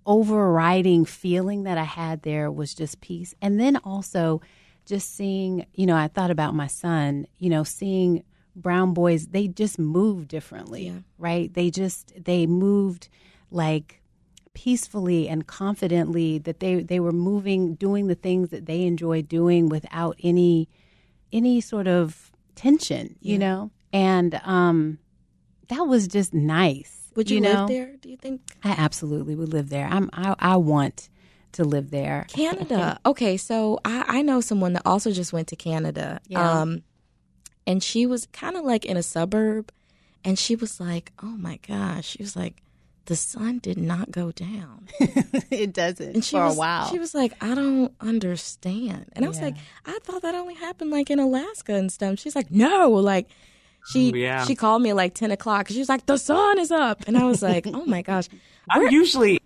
overriding 0.06 1.04
feeling 1.04 1.64
that 1.64 1.78
I 1.78 1.84
had 1.84 2.22
there 2.22 2.50
was 2.50 2.74
just 2.74 3.00
peace. 3.00 3.34
And 3.40 3.58
then 3.58 3.76
also 3.78 4.40
just 4.86 5.14
seeing, 5.14 5.66
you 5.74 5.86
know, 5.86 5.96
I 5.96 6.08
thought 6.08 6.30
about 6.30 6.54
my 6.54 6.66
son, 6.66 7.26
you 7.38 7.48
know, 7.48 7.64
seeing 7.64 8.22
brown 8.54 8.92
boys, 8.94 9.28
they 9.28 9.48
just 9.48 9.78
move 9.78 10.28
differently, 10.28 10.86
Yeah. 10.86 10.98
right? 11.18 11.52
They 11.52 11.70
just 11.70 12.12
they 12.22 12.46
moved 12.46 13.08
like 13.50 14.00
peacefully 14.54 15.28
and 15.28 15.46
confidently 15.46 16.38
that 16.38 16.60
they 16.60 16.82
they 16.82 17.00
were 17.00 17.12
moving 17.12 17.74
doing 17.74 18.06
the 18.06 18.14
things 18.14 18.50
that 18.50 18.66
they 18.66 18.82
enjoy 18.82 19.20
doing 19.20 19.68
without 19.68 20.16
any 20.22 20.68
any 21.32 21.60
sort 21.60 21.88
of 21.88 22.30
tension 22.54 23.16
you 23.20 23.36
know 23.36 23.70
and 23.92 24.40
um 24.44 24.98
that 25.68 25.82
was 25.82 26.06
just 26.06 26.32
nice 26.32 27.10
Would 27.16 27.30
you, 27.30 27.40
know 27.40 27.60
live 27.60 27.68
there? 27.68 27.96
Do 28.00 28.08
you 28.08 28.16
think 28.16 28.40
i 28.62 28.70
absolutely 28.70 29.34
would 29.34 29.52
live 29.52 29.68
there 29.70 29.88
i'm 29.90 30.08
i, 30.12 30.34
I 30.38 30.56
want 30.56 31.08
to 31.54 31.64
live 31.64 31.90
there 31.90 32.26
Canada? 32.28 32.98
Okay, 33.06 33.36
so 33.36 33.78
I, 33.84 34.04
I 34.08 34.22
know 34.22 34.40
someone 34.40 34.72
that 34.74 34.82
also 34.84 35.12
just 35.12 35.32
went 35.32 35.48
to 35.48 35.56
Canada. 35.56 36.20
Yeah. 36.26 36.60
Um, 36.62 36.82
and 37.66 37.82
she 37.82 38.06
was 38.06 38.26
kind 38.26 38.56
of 38.56 38.64
like 38.64 38.84
in 38.84 38.96
a 38.96 39.02
suburb, 39.02 39.72
and 40.24 40.38
she 40.38 40.56
was 40.56 40.80
like, 40.80 41.12
"Oh 41.22 41.36
my 41.36 41.58
gosh," 41.66 42.06
she 42.06 42.22
was 42.22 42.34
like, 42.34 42.62
"The 43.06 43.16
sun 43.16 43.58
did 43.58 43.78
not 43.78 44.10
go 44.10 44.32
down." 44.32 44.88
it 45.50 45.72
doesn't 45.72 46.14
And 46.14 46.24
she 46.24 46.36
for 46.36 46.44
was, 46.46 46.56
a 46.56 46.58
while 46.58 46.88
She 46.88 46.98
was 46.98 47.14
like, 47.14 47.32
I 47.42 47.54
don't 47.54 47.92
understand. 48.00 49.06
And 49.12 49.24
I 49.24 49.28
was 49.28 49.40
like, 49.40 49.54
I 49.86 49.98
thought 50.02 50.22
that 50.22 50.34
only 50.34 50.54
happened 50.54 50.90
like 50.90 51.10
in 51.10 51.18
Alaska 51.18 51.74
and 51.74 51.90
stuff. 51.92 52.18
She's 52.18 52.34
like, 52.36 52.50
no, 52.50 52.90
like 52.90 53.28
she 53.86 54.12
Oh, 54.12 54.16
yeah. 54.16 54.44
she 54.46 54.54
called 54.54 54.80
me 54.80 54.90
at 54.90 54.96
like 54.96 55.14
ten 55.14 55.30
o'clock. 55.30 55.68
She 55.68 55.78
was 55.78 55.88
like, 55.90 56.06
the 56.06 56.16
sun 56.16 56.58
is 56.58 56.70
up, 56.70 57.04
and 57.06 57.18
I 57.18 57.24
was 57.24 57.42
like, 57.42 57.66
oh 57.66 57.84
my 57.84 58.00
gosh, 58.00 58.28
I'm 58.70 58.88
usually 58.90 59.40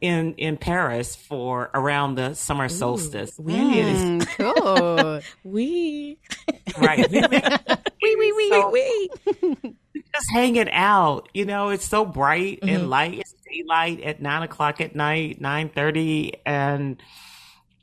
in 0.00 0.34
in 0.34 0.56
Paris 0.56 1.14
for 1.14 1.70
around 1.72 2.16
the 2.16 2.34
summer 2.34 2.68
solstice. 2.68 3.30
We. 3.38 3.54
Mm, 3.54 4.26
cool 4.38 5.20
we 5.44 6.18
right. 6.78 7.08
We, 7.08 7.20
we 8.02 8.16
we 8.16 8.32
we 8.32 8.48
So- 8.50 8.70
we. 8.70 9.10
Just 10.16 10.30
hanging 10.32 10.70
out. 10.70 11.28
You 11.34 11.44
know, 11.44 11.68
it's 11.70 11.86
so 11.86 12.04
bright 12.04 12.60
Mm-hmm. 12.60 12.74
and 12.74 12.90
light. 12.90 13.18
It's 13.20 13.34
daylight 13.50 14.00
at 14.02 14.20
nine 14.20 14.42
o'clock 14.42 14.80
at 14.80 14.94
night, 14.96 15.40
nine 15.40 15.68
thirty, 15.68 16.34
and 16.44 17.02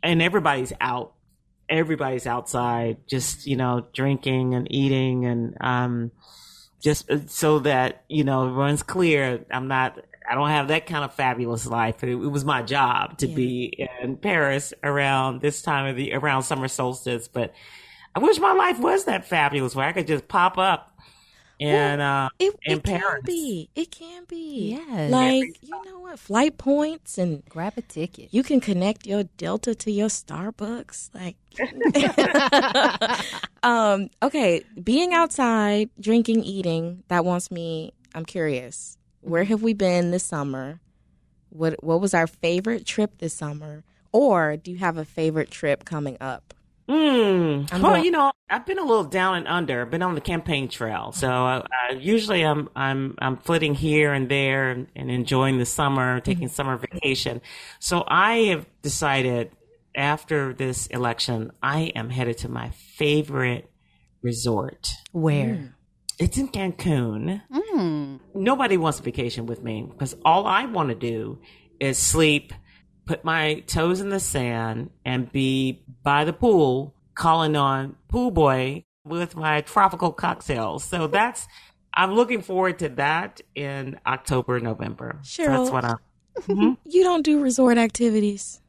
and 0.01 0.21
everybody's 0.21 0.73
out. 0.81 1.13
Everybody's 1.69 2.27
outside, 2.27 2.97
just 3.07 3.47
you 3.47 3.55
know, 3.55 3.87
drinking 3.93 4.53
and 4.53 4.67
eating, 4.71 5.25
and 5.25 5.57
um, 5.61 6.11
just 6.81 7.09
uh, 7.09 7.19
so 7.27 7.59
that 7.59 8.03
you 8.09 8.23
know 8.23 8.47
runs 8.49 8.83
clear. 8.83 9.45
I'm 9.49 9.67
not. 9.67 9.97
I 10.29 10.35
don't 10.35 10.49
have 10.49 10.69
that 10.69 10.85
kind 10.85 11.03
of 11.03 11.13
fabulous 11.13 11.65
life. 11.65 12.03
It, 12.03 12.09
it 12.09 12.15
was 12.15 12.45
my 12.45 12.61
job 12.61 13.17
to 13.19 13.27
be 13.27 13.87
in 14.01 14.15
Paris 14.17 14.73
around 14.83 15.41
this 15.41 15.61
time 15.61 15.85
of 15.85 15.95
the 15.97 16.13
around 16.13 16.43
summer 16.43 16.67
solstice, 16.69 17.27
but 17.27 17.53
I 18.15 18.19
wish 18.19 18.39
my 18.39 18.53
life 18.53 18.79
was 18.79 19.05
that 19.05 19.25
fabulous 19.25 19.75
where 19.75 19.87
I 19.87 19.91
could 19.91 20.07
just 20.07 20.27
pop 20.29 20.57
up 20.57 20.92
and 21.63 22.01
uh 22.01 22.29
It, 22.39 22.55
in 22.65 22.79
it 22.79 22.83
can 22.83 23.19
be. 23.25 23.69
It 23.75 23.91
can 23.91 24.25
be. 24.25 24.77
Yes. 24.77 25.11
Like 25.11 25.57
you 25.61 25.83
know 25.85 25.99
what? 25.99 26.19
Flight 26.19 26.57
points 26.57 27.17
and 27.17 27.43
grab 27.49 27.73
a 27.77 27.81
ticket 27.81 28.33
you 28.33 28.41
can 28.41 28.59
connect 28.59 29.05
your 29.05 29.23
Delta 29.37 29.75
to 29.75 29.91
your 29.91 30.07
Starbucks. 30.07 31.09
Like, 31.13 31.37
um, 33.63 34.09
okay, 34.23 34.63
being 34.83 35.13
outside, 35.13 35.89
drinking, 35.99 36.43
eating, 36.43 37.03
that 37.09 37.23
wants 37.23 37.51
me. 37.51 37.93
I'm 38.15 38.25
curious. 38.25 38.97
Where 39.21 39.43
have 39.43 39.61
we 39.61 39.73
been 39.73 40.11
this 40.11 40.23
summer? 40.23 40.79
What 41.49 41.83
What 41.83 42.01
was 42.01 42.13
our 42.13 42.27
favorite 42.27 42.85
trip 42.85 43.19
this 43.19 43.33
summer? 43.33 43.83
Or 44.11 44.57
do 44.57 44.71
you 44.71 44.77
have 44.77 44.97
a 44.97 45.05
favorite 45.05 45.51
trip 45.51 45.85
coming 45.85 46.17
up? 46.19 46.53
Mm. 46.89 47.71
I'm 47.71 47.81
well, 47.81 47.93
going- 47.93 48.05
you 48.05 48.11
know, 48.11 48.31
I've 48.49 48.65
been 48.65 48.77
a 48.79 48.83
little 48.83 49.05
down 49.05 49.35
and 49.37 49.47
under. 49.47 49.81
I've 49.81 49.89
been 49.89 50.01
on 50.03 50.15
the 50.15 50.21
campaign 50.21 50.67
trail, 50.67 51.11
so 51.11 51.27
uh, 51.29 51.63
uh, 51.91 51.93
usually 51.95 52.43
I'm 52.45 52.69
I'm 52.75 53.15
I'm 53.19 53.37
flitting 53.37 53.73
here 53.73 54.13
and 54.13 54.29
there 54.29 54.69
and, 54.69 54.87
and 54.95 55.09
enjoying 55.09 55.57
the 55.59 55.65
summer, 55.65 56.19
taking 56.19 56.49
summer 56.49 56.77
vacation. 56.77 57.41
So 57.79 58.03
I 58.07 58.35
have 58.51 58.65
decided 58.81 59.51
after 59.95 60.53
this 60.53 60.87
election, 60.87 61.51
I 61.63 61.91
am 61.95 62.09
headed 62.09 62.37
to 62.39 62.49
my 62.49 62.69
favorite 62.71 63.69
resort. 64.21 64.89
where 65.11 65.75
It's 66.19 66.37
in 66.37 66.47
Cancun. 66.49 67.41
mm. 67.51 68.19
nobody 68.35 68.77
wants 68.77 68.99
a 68.99 69.03
vacation 69.03 69.45
with 69.45 69.63
me 69.63 69.87
because 69.89 70.15
all 70.25 70.45
I 70.45 70.65
want 70.65 70.89
to 70.89 70.95
do 70.95 71.39
is 71.79 71.97
sleep, 71.97 72.53
put 73.05 73.23
my 73.23 73.61
toes 73.67 74.01
in 74.01 74.09
the 74.09 74.19
sand, 74.19 74.89
and 75.05 75.31
be 75.31 75.83
by 76.03 76.23
the 76.25 76.33
pool 76.33 76.93
calling 77.15 77.55
on 77.55 77.95
pool 78.07 78.31
boy 78.31 78.85
with 79.05 79.35
my 79.35 79.61
tropical 79.61 80.11
cocktails. 80.11 80.83
So 80.83 81.07
that's 81.07 81.47
I'm 81.93 82.13
looking 82.13 82.41
forward 82.41 82.79
to 82.79 82.89
that 82.89 83.41
in 83.55 83.99
October, 84.05 84.59
November. 84.59 85.19
So 85.21 85.43
Cheryle. 85.43 85.57
that's 85.57 85.71
what 85.71 85.85
I'm. 85.85 85.97
You 86.85 87.03
don't 87.03 87.21
do 87.21 87.39
resort 87.39 87.77
activities. 87.77 88.59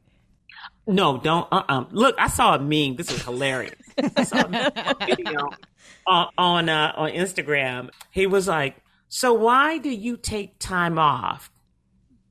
No, 0.86 1.16
don't. 1.18 1.48
Uh. 1.50 1.62
uh 1.68 1.84
Look, 1.90 2.14
I 2.18 2.28
saw 2.28 2.56
a 2.56 2.58
meme. 2.58 2.96
This 2.96 3.10
is 3.10 3.22
hilarious. 3.22 3.74
I 4.16 4.24
saw 4.24 4.40
a 4.40 4.96
video 5.06 5.48
on 6.06 6.28
on, 6.36 6.68
uh, 6.68 6.92
on 6.96 7.10
Instagram. 7.12 7.88
He 8.10 8.26
was 8.26 8.46
like, 8.46 8.76
"So 9.08 9.32
why 9.32 9.78
do 9.78 9.88
you 9.88 10.18
take 10.18 10.58
time 10.58 10.98
off 10.98 11.50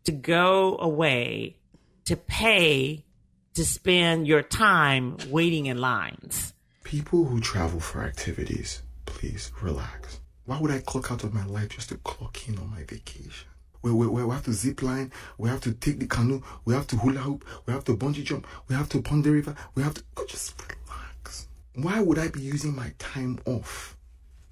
to 0.03 0.11
go 0.11 0.77
away 0.79 1.57
to 2.05 2.15
pay 2.15 3.05
to 3.53 3.65
spend 3.65 4.27
your 4.27 4.41
time 4.41 5.17
waiting 5.29 5.65
in 5.67 5.77
lines?" 5.77 6.53
People 6.83 7.25
who 7.25 7.39
travel 7.39 7.79
for 7.79 8.03
activities, 8.03 8.81
please 9.05 9.51
relax. 9.61 10.19
Why 10.45 10.59
would 10.59 10.71
I 10.71 10.79
clock 10.79 11.11
out 11.11 11.23
of 11.23 11.33
my 11.33 11.45
life 11.45 11.69
just 11.69 11.89
to 11.89 11.97
clock 11.97 12.47
in 12.47 12.57
on 12.57 12.69
my 12.69 12.83
vacation? 12.83 13.47
We, 13.81 13.91
we, 13.91 14.07
we 14.07 14.33
have 14.33 14.45
to 14.45 14.53
zip 14.53 14.81
line, 14.81 15.11
we 15.37 15.49
have 15.49 15.61
to 15.61 15.73
take 15.73 15.99
the 15.99 16.07
canoe, 16.07 16.41
we 16.65 16.73
have 16.73 16.87
to 16.87 16.97
hula 16.97 17.19
hoop, 17.19 17.45
we 17.65 17.73
have 17.73 17.83
to 17.85 17.97
bungee 17.97 18.23
jump, 18.23 18.47
we 18.67 18.75
have 18.75 18.89
to 18.89 19.01
pond 19.01 19.23
the 19.23 19.31
river, 19.31 19.55
we 19.75 19.83
have 19.83 19.93
to 19.93 20.03
just 20.27 20.55
relax. 20.61 21.47
Why 21.75 22.01
would 22.01 22.19
I 22.19 22.29
be 22.29 22.41
using 22.41 22.75
my 22.75 22.93
time 22.97 23.39
off 23.45 23.97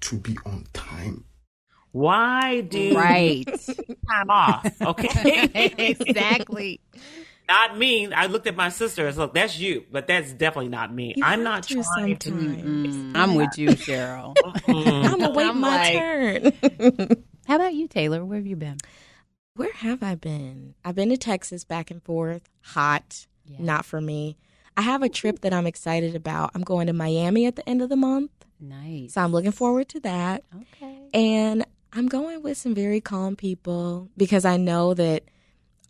to 0.00 0.16
be 0.16 0.36
on 0.44 0.66
time? 0.72 1.24
Why 1.92 2.62
do 2.62 2.96
right 2.96 3.44
you 3.46 3.56
take 3.56 3.98
time 4.08 4.30
off? 4.30 4.66
Okay, 4.82 5.50
exactly 5.78 6.80
not 7.54 7.76
me. 7.78 8.12
I 8.12 8.26
looked 8.26 8.46
at 8.46 8.56
my 8.56 8.68
sister 8.70 9.06
and 9.06 9.14
said, 9.14 9.20
"Look, 9.20 9.34
that's 9.34 9.58
you, 9.58 9.84
but 9.90 10.06
that's 10.06 10.32
definitely 10.32 10.68
not 10.70 10.92
me. 10.94 11.14
You 11.16 11.24
I'm 11.24 11.42
not 11.42 11.64
to 11.64 11.82
trying 11.82 12.16
to." 12.16 12.30
sometimes. 12.30 13.16
i'm 13.16 13.34
with 13.34 13.56
you 13.58 13.68
cheryle 13.70 14.34
I'm 14.68 15.18
gonna 15.20 15.30
wait 15.30 15.48
I'm 15.48 15.60
my 15.60 15.76
like- 15.76 15.98
turn. 15.98 17.24
how 17.48 17.56
about 17.56 17.74
you 17.74 17.86
taylor 17.88 18.24
where 18.24 18.38
have 18.38 18.46
you 18.46 18.56
been 18.56 18.78
Where 19.54 19.72
have 19.72 20.02
I 20.02 20.14
been? 20.14 20.74
I've 20.84 20.94
been 20.94 21.10
to 21.10 21.16
Texas 21.18 21.62
back 21.64 21.90
and 21.90 22.02
forth. 22.02 22.48
Hot, 22.74 23.26
not 23.58 23.84
for 23.84 24.00
me. 24.00 24.38
I 24.78 24.82
have 24.82 25.02
a 25.02 25.08
trip 25.10 25.40
that 25.42 25.52
I'm 25.52 25.66
excited 25.66 26.14
about. 26.16 26.52
I'm 26.54 26.62
going 26.62 26.86
to 26.86 26.94
Miami 26.94 27.44
at 27.44 27.56
the 27.56 27.68
end 27.68 27.82
of 27.82 27.90
the 27.90 27.96
month. 27.96 28.30
nice 28.58 29.12
So 29.14 29.20
I'm 29.20 29.32
looking 29.32 29.52
forward 29.52 29.88
to 29.90 30.00
that. 30.00 30.44
okay 30.62 30.96
And 31.12 31.66
I'm 31.92 32.08
going 32.08 32.42
with 32.42 32.56
some 32.56 32.74
very 32.74 33.00
calm 33.02 33.36
people 33.36 34.08
because 34.16 34.46
I 34.46 34.56
know 34.56 34.94
that 34.94 35.24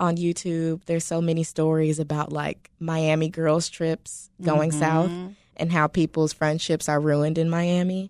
on 0.01 0.17
YouTube 0.17 0.85
there's 0.87 1.05
so 1.05 1.21
many 1.21 1.43
stories 1.45 1.99
about 1.99 2.33
like 2.33 2.71
Miami 2.81 3.29
girls 3.29 3.69
trips 3.69 4.31
going 4.43 4.73
south 4.73 5.11
and 5.57 5.71
how 5.71 5.87
people's 5.87 6.33
friendships 6.33 6.89
are 6.89 6.99
ruined 6.99 7.39
in 7.39 7.49
Miami. 7.51 8.09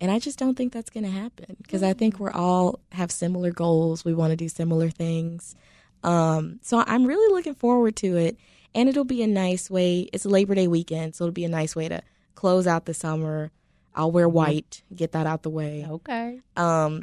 And 0.00 0.10
I 0.10 0.18
just 0.18 0.38
don't 0.38 0.56
think 0.56 0.72
that's 0.72 0.90
going 0.90 1.04
to 1.04 1.10
happen 1.10 1.56
because 1.62 1.82
I 1.82 1.92
think 1.92 2.18
we're 2.18 2.32
all 2.32 2.80
have 2.92 3.10
similar 3.10 3.52
goals. 3.52 4.04
We 4.04 4.12
want 4.12 4.32
to 4.32 4.36
do 4.36 4.48
similar 4.48 4.90
things. 4.90 5.54
Um, 6.02 6.58
so 6.62 6.82
I'm 6.86 7.04
really 7.06 7.32
looking 7.34 7.54
forward 7.54 7.96
to 7.96 8.16
it. 8.16 8.36
And 8.74 8.88
it'll 8.88 9.04
be 9.04 9.22
a 9.22 9.26
nice 9.26 9.70
way. 9.70 10.08
It's 10.12 10.24
Labor 10.24 10.54
Day 10.54 10.68
weekend, 10.68 11.14
so 11.14 11.24
it'll 11.24 11.32
be 11.32 11.44
a 11.44 11.48
nice 11.48 11.74
way 11.74 11.88
to 11.88 12.02
close 12.34 12.66
out 12.66 12.84
the 12.86 12.94
summer. 12.94 13.50
I'll 13.94 14.12
wear 14.12 14.28
white, 14.28 14.82
get 14.94 15.12
that 15.12 15.26
out 15.26 15.42
the 15.42 15.50
way. 15.50 15.86
okay 15.88 16.40
Um, 16.56 17.00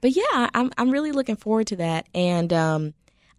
but 0.00 0.10
yeah, 0.16 0.50
I'm 0.54 0.70
I'm 0.76 0.90
really 0.90 1.12
looking 1.12 1.36
forward 1.36 1.66
to 1.68 1.76
that, 1.76 2.06
and 2.14 2.52
um, 2.52 2.94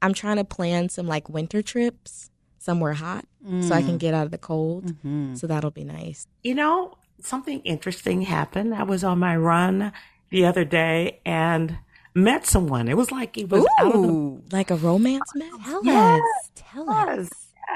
I'm 0.06 0.14
trying 0.14 0.38
to 0.38 0.44
plan 0.44 0.90
some 0.90 1.08
like 1.08 1.28
winter 1.30 1.62
trips 1.62 2.30
somewhere 2.60 2.94
hot 2.94 3.26
so 3.62 3.74
I 3.76 3.82
can 3.82 3.98
get 3.98 4.14
out 4.14 4.26
of 4.26 4.32
the 4.32 4.38
cold. 4.40 4.94
So 5.38 5.48
that'll 5.48 5.72
be 5.72 5.84
nice. 5.84 6.28
You 6.44 6.56
know, 6.56 6.98
something 7.22 7.60
interesting 7.62 8.22
happened. 8.24 8.74
I 8.74 8.84
was 8.84 9.04
on 9.04 9.20
my 9.20 9.36
run 9.36 9.92
the 10.30 10.46
other 10.46 10.64
day 10.66 11.20
and 11.26 11.78
met 12.14 12.46
someone. 12.46 12.88
It 12.88 12.98
was 12.98 13.12
like 13.12 13.38
it 13.38 13.50
was 13.50 13.66
out 13.80 13.94
of 13.96 14.02
the 14.02 14.42
Like 14.52 14.72
a 14.72 14.76
romance 14.76 15.32
match. 15.36 15.52
tell 15.66 15.86
Yes, 15.86 16.22
us 16.22 16.52
tell 16.56 16.90
us 16.90 17.30
Yes, 17.30 17.30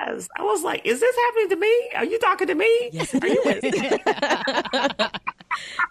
yes. 0.07 0.27
I 0.37 0.43
was 0.43 0.63
like, 0.63 0.85
is 0.85 0.99
this 0.99 1.15
happening 1.15 1.49
to 1.49 1.55
me? 1.57 1.89
Are 1.95 2.05
you 2.05 2.19
talking 2.19 2.47
to 2.47 2.55
me? 2.55 2.89
Yes, 2.93 3.09
it 3.13 3.23
is. 3.23 5.09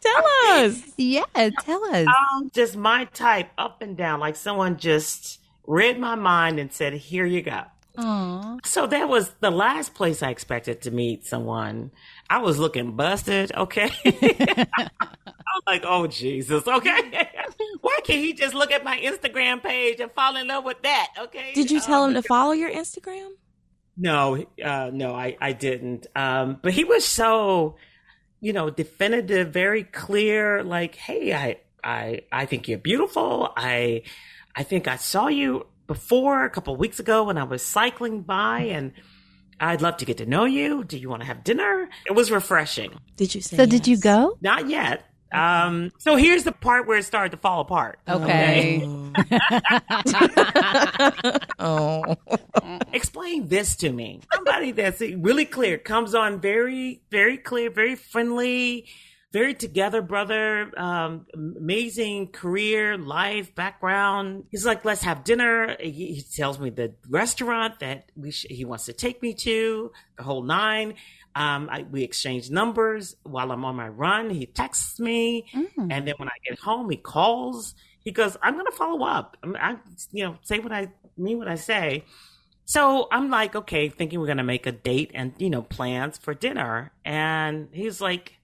Tell 0.03 0.25
us. 0.55 0.83
yeah 0.97 1.25
tell 1.61 1.85
us 1.95 2.07
Um, 2.07 2.51
just 2.55 2.77
my 2.77 3.05
type 3.07 3.51
up 3.59 3.83
and 3.83 3.97
down. 3.97 4.21
Like 4.21 4.37
someone 4.37 4.77
just 4.79 5.38
read 5.69 5.99
my 6.01 6.15
mind 6.17 6.59
and 6.59 6.73
said, 6.73 6.95
here 6.95 7.27
you 7.27 7.43
go. 7.43 7.63
Aw. 7.99 8.57
So 8.65 8.87
that 8.87 9.09
was 9.09 9.31
the 9.41 9.51
last 9.51 9.95
place 9.95 10.23
I 10.23 10.31
expected 10.31 10.83
to 10.83 10.91
meet 10.91 11.27
someone. 11.27 11.91
I 12.31 12.39
was 12.39 12.59
looking 12.59 12.97
busted, 12.97 13.53
okay? 13.55 13.91
I 14.05 14.67
was 14.79 15.63
like, 15.67 15.83
oh 15.87 16.07
Jesus, 16.07 16.67
okay. 16.67 17.29
Why 17.81 17.99
can't 18.05 18.21
he 18.21 18.33
just 18.33 18.55
look 18.55 18.73
at 18.73 18.83
my 18.85 18.99
Instagram 18.99 19.63
page 19.63 20.01
and 20.01 20.11
fall 20.13 20.37
in 20.37 20.47
love 20.49 20.65
with 20.65 20.81
that? 20.83 21.09
Okay. 21.19 21.53
Did 21.55 21.71
you 21.71 21.81
tell 21.81 22.05
Um, 22.05 22.15
him 22.15 22.23
to 22.23 22.27
follow 22.27 22.53
your 22.53 22.71
Instagram? 22.71 23.31
No, 23.97 24.45
uh, 24.65 24.91
no, 24.93 25.15
I, 25.15 25.37
I 25.41 25.53
didn't. 25.53 26.07
Um, 26.15 26.59
but 26.63 26.73
he 26.73 26.85
was 26.85 27.05
so, 27.05 27.77
you 28.41 28.53
know, 28.53 28.71
definitive, 28.71 29.49
very 29.53 29.83
clear. 29.83 30.63
Like, 30.63 30.95
hey, 30.95 31.35
I, 31.35 31.57
I, 31.83 32.21
I 32.31 32.47
think 32.47 32.69
you're 32.69 32.79
beautiful. 32.79 33.53
I, 33.57 34.03
I 34.59 34.65
think 34.65 34.89
I 34.89 34.97
saw 34.97 35.29
you 35.29 35.67
before 35.87 36.45
a 36.45 36.51
couple 36.51 36.75
of 36.75 36.81
weeks 36.81 36.99
ago 36.99 37.23
when 37.23 37.39
I 37.39 37.45
was 37.45 37.65
cycling 37.65 38.23
by, 38.23 38.63
and 38.63 38.93
I'd 39.61 39.83
love 39.83 39.99
to 39.99 40.05
get 40.05 40.17
to 40.17 40.27
know 40.27 40.47
you. 40.47 40.83
Do 40.83 40.99
you 40.99 41.09
want 41.09 41.23
to 41.23 41.29
have 41.29 41.45
dinner? 41.45 41.89
It 42.07 42.13
was 42.13 42.33
refreshing. 42.33 42.91
Did 43.15 43.37
you 43.37 43.41
say? 43.41 43.57
So 43.57 43.67
did 43.67 43.87
you 43.87 43.97
go? 43.97 44.37
Not 44.41 44.69
yet. 44.69 45.05
Um, 45.31 45.93
so 45.99 46.17
here's 46.17 46.43
the 46.43 46.51
part 46.51 46.89
where 46.89 46.99
it 46.99 47.05
started 47.05 47.31
to 47.31 47.37
fall 47.37 47.61
apart. 47.61 48.01
Okay. 48.09 48.85
Oh, 51.61 52.15
explain 52.93 53.49
this 53.49 53.75
to 53.77 53.91
me. 53.91 54.21
Somebody 54.33 54.71
that's 54.71 55.01
really 55.01 55.45
clear 55.45 55.77
comes 55.77 56.15
on 56.15 56.41
very, 56.41 57.03
very 57.11 57.37
clear, 57.37 57.69
very 57.69 57.97
friendly, 57.97 58.87
very 59.33 59.55
together, 59.55 60.01
brother. 60.01 60.73
Um, 60.77 61.27
amazing 61.35 62.29
career, 62.29 62.97
life, 62.97 63.55
background. 63.55 64.45
He's 64.51 64.65
like, 64.65 64.85
let's 64.85 65.03
have 65.03 65.25
dinner. 65.25 65.77
He, 65.81 66.15
he 66.15 66.23
tells 66.23 66.59
me 66.59 66.71
the 66.71 66.95
restaurant 67.09 67.81
that 67.81 68.11
we 68.17 68.31
sh- 68.31 68.47
he 68.49 68.65
wants 68.65 68.87
to 68.87 68.93
take 68.93 69.21
me 69.23 69.35
to, 69.35 69.93
the 70.17 70.23
whole 70.23 70.43
nine. 70.43 70.95
Um, 71.35 71.69
I, 71.71 71.83
we 71.83 72.03
exchange 72.03 72.51
numbers 72.51 73.17
while 73.23 73.53
I'm 73.53 73.65
on 73.65 73.77
my 73.77 73.89
run. 73.89 74.31
He 74.31 74.47
texts 74.47 74.99
me, 74.99 75.47
and 75.77 76.09
then 76.09 76.15
when 76.17 76.29
I 76.29 76.33
get 76.49 76.59
home, 76.59 76.91
he 76.91 76.97
calls. 76.97 77.75
He 78.01 78.11
goes, 78.11 78.37
"I'm 78.43 78.55
going 78.55 78.67
to 78.67 78.73
follow 78.73 79.05
up. 79.05 79.37
I'm, 79.43 79.55
I, 79.57 79.77
you 80.11 80.25
know, 80.25 80.39
say 80.43 80.59
what 80.59 80.73
I 80.73 80.89
mean, 81.17 81.39
what 81.39 81.49
I 81.49 81.57
say." 81.57 82.05
So 82.65 83.09
I'm 83.11 83.31
like, 83.31 83.55
okay, 83.55 83.89
thinking 83.89 84.21
we're 84.21 84.27
gonna 84.27 84.45
make 84.45 84.67
a 84.67 84.73
date 84.73 85.11
and 85.15 85.33
you 85.39 85.49
know 85.49 85.63
plans 85.63 86.19
for 86.19 86.35
dinner. 86.35 86.93
And 87.03 87.69
he's 87.73 88.01
like, 88.01 88.38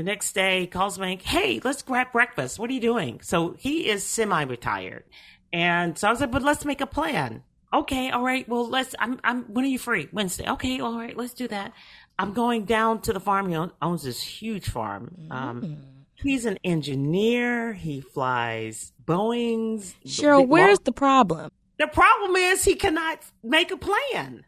the 0.00 0.04
next 0.04 0.32
day 0.32 0.60
he 0.60 0.66
calls 0.66 0.98
me, 0.98 1.18
hey, 1.22 1.60
let's 1.62 1.82
grab 1.82 2.10
breakfast. 2.10 2.58
What 2.58 2.70
are 2.70 2.72
you 2.72 2.80
doing? 2.80 3.20
So 3.22 3.54
he 3.58 3.88
is 3.88 4.02
semi-retired, 4.02 5.04
and 5.52 5.98
so 5.98 6.08
I 6.08 6.10
was 6.10 6.20
like, 6.20 6.30
but 6.30 6.42
let's 6.42 6.64
make 6.64 6.80
a 6.80 6.86
plan. 6.86 7.42
Okay, 7.72 8.10
all 8.10 8.24
right. 8.24 8.48
Well, 8.48 8.66
let's. 8.68 8.94
I'm. 8.98 9.20
I'm. 9.22 9.42
When 9.44 9.64
are 9.64 9.68
you 9.68 9.78
free? 9.78 10.08
Wednesday. 10.10 10.48
Okay, 10.48 10.80
all 10.80 10.96
right. 10.98 11.14
Let's 11.16 11.34
do 11.34 11.46
that. 11.48 11.72
I'm 12.18 12.32
going 12.32 12.64
down 12.64 13.02
to 13.02 13.12
the 13.12 13.20
farm. 13.20 13.48
He 13.48 13.56
owns 13.82 14.02
this 14.02 14.22
huge 14.22 14.68
farm. 14.70 15.14
Um, 15.30 15.76
he's 16.14 16.46
an 16.46 16.58
engineer. 16.64 17.72
He 17.74 18.00
flies 18.00 18.92
Boeing's. 19.04 19.94
Cheryle, 20.06 20.40
big- 20.40 20.48
where's 20.48 20.80
the 20.80 20.92
problem? 20.92 21.50
the 21.78 21.86
problem 21.86 22.36
is 22.36 22.64
he 22.64 22.74
cannot 22.74 23.20
make 23.44 23.70
a 23.70 23.76
plan. 23.76 24.44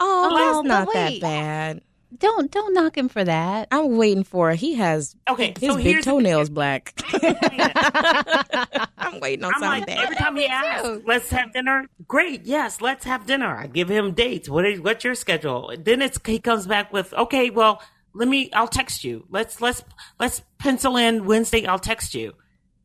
Oh, 0.00 0.28
Oh, 0.32 0.36
that's 0.36 0.56
but 0.56 0.62
not 0.66 0.92
that 0.94 1.20
bad. 1.20 1.80
Don't 2.18 2.50
don't 2.50 2.74
knock 2.74 2.96
him 2.96 3.08
for 3.08 3.24
that. 3.24 3.68
I'm 3.70 3.96
waiting 3.96 4.24
for. 4.24 4.52
He 4.52 4.74
has 4.74 5.16
Okay, 5.28 5.54
his 5.58 5.70
so 5.70 5.76
big 5.76 5.84
here's 5.86 6.04
the- 6.04 6.10
toenails 6.10 6.50
black. 6.50 6.92
I'm 8.98 9.20
waiting 9.20 9.44
on 9.44 9.52
I'm 9.54 9.60
something 9.60 9.80
like, 9.80 9.86
bad. 9.86 9.98
every 9.98 10.16
time 10.16 10.36
he 10.36 10.46
asks, 10.50 10.88
let's 11.06 11.30
have 11.30 11.52
dinner. 11.52 11.86
Great, 12.06 12.44
yes, 12.44 12.80
let's 12.80 13.04
have 13.04 13.26
dinner. 13.26 13.56
I 13.56 13.66
give 13.66 13.88
him 13.88 14.12
dates. 14.12 14.48
What 14.48 14.64
is 14.66 14.80
what's 14.80 15.04
your 15.04 15.14
schedule? 15.14 15.72
Then 15.78 16.02
it's 16.02 16.18
he 16.26 16.38
comes 16.38 16.66
back 16.66 16.92
with, 16.92 17.12
okay, 17.14 17.50
well, 17.50 17.82
let 18.14 18.28
me. 18.28 18.50
I'll 18.52 18.68
text 18.68 19.04
you. 19.04 19.26
Let's 19.30 19.60
let's 19.60 19.82
let's 20.20 20.42
pencil 20.58 20.96
in 20.96 21.24
Wednesday. 21.26 21.66
I'll 21.66 21.78
text 21.78 22.14
you. 22.14 22.32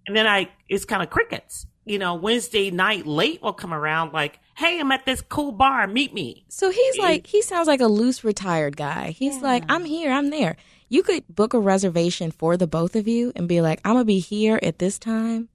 And 0.08 0.16
then 0.18 0.26
I, 0.26 0.50
it's 0.68 0.86
kind 0.86 1.04
of 1.04 1.10
crickets. 1.12 1.68
You 1.90 1.98
know, 1.98 2.14
Wednesday 2.14 2.70
night 2.70 3.08
late 3.08 3.42
will 3.42 3.52
come 3.52 3.74
around 3.74 4.14
like, 4.14 4.40
hey, 4.56 4.80
I'm 4.80 4.92
at 4.92 5.08
this 5.08 5.24
cool 5.24 5.52
bar. 5.52 5.88
Meet 5.88 6.14
me. 6.14 6.46
So 6.48 6.70
he's 6.70 7.00
like, 7.00 7.26
he 7.26 7.42
sounds 7.42 7.68
like 7.68 7.82
a 7.82 7.88
loose 7.88 8.24
retired 8.24 8.78
guy. 8.78 9.10
He's 9.10 9.42
like, 9.42 9.64
I'm 9.70 9.86
here, 9.86 10.12
I'm 10.12 10.30
there. 10.30 10.56
You 10.88 11.02
could 11.02 11.24
book 11.28 11.56
a 11.56 11.60
reservation 11.60 12.30
for 12.30 12.58
the 12.58 12.68
both 12.68 12.96
of 12.96 13.08
you 13.08 13.32
and 13.36 13.48
be 13.48 13.62
like, 13.62 13.82
I'm 13.84 13.94
gonna 13.94 14.06
be 14.06 14.20
here 14.20 14.60
at 14.62 14.78
this 14.78 15.00
time, 15.00 15.50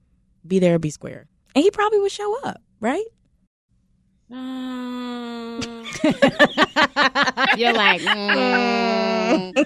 be 0.45 0.59
there, 0.59 0.77
be 0.77 0.89
square, 0.89 1.27
and 1.55 1.63
he 1.63 1.71
probably 1.71 1.99
would 1.99 2.11
show 2.11 2.37
up, 2.43 2.61
right? 2.81 3.05
Mm, 4.29 5.63
You're 7.57 7.73
like, 7.73 8.01
mm, 8.01 9.65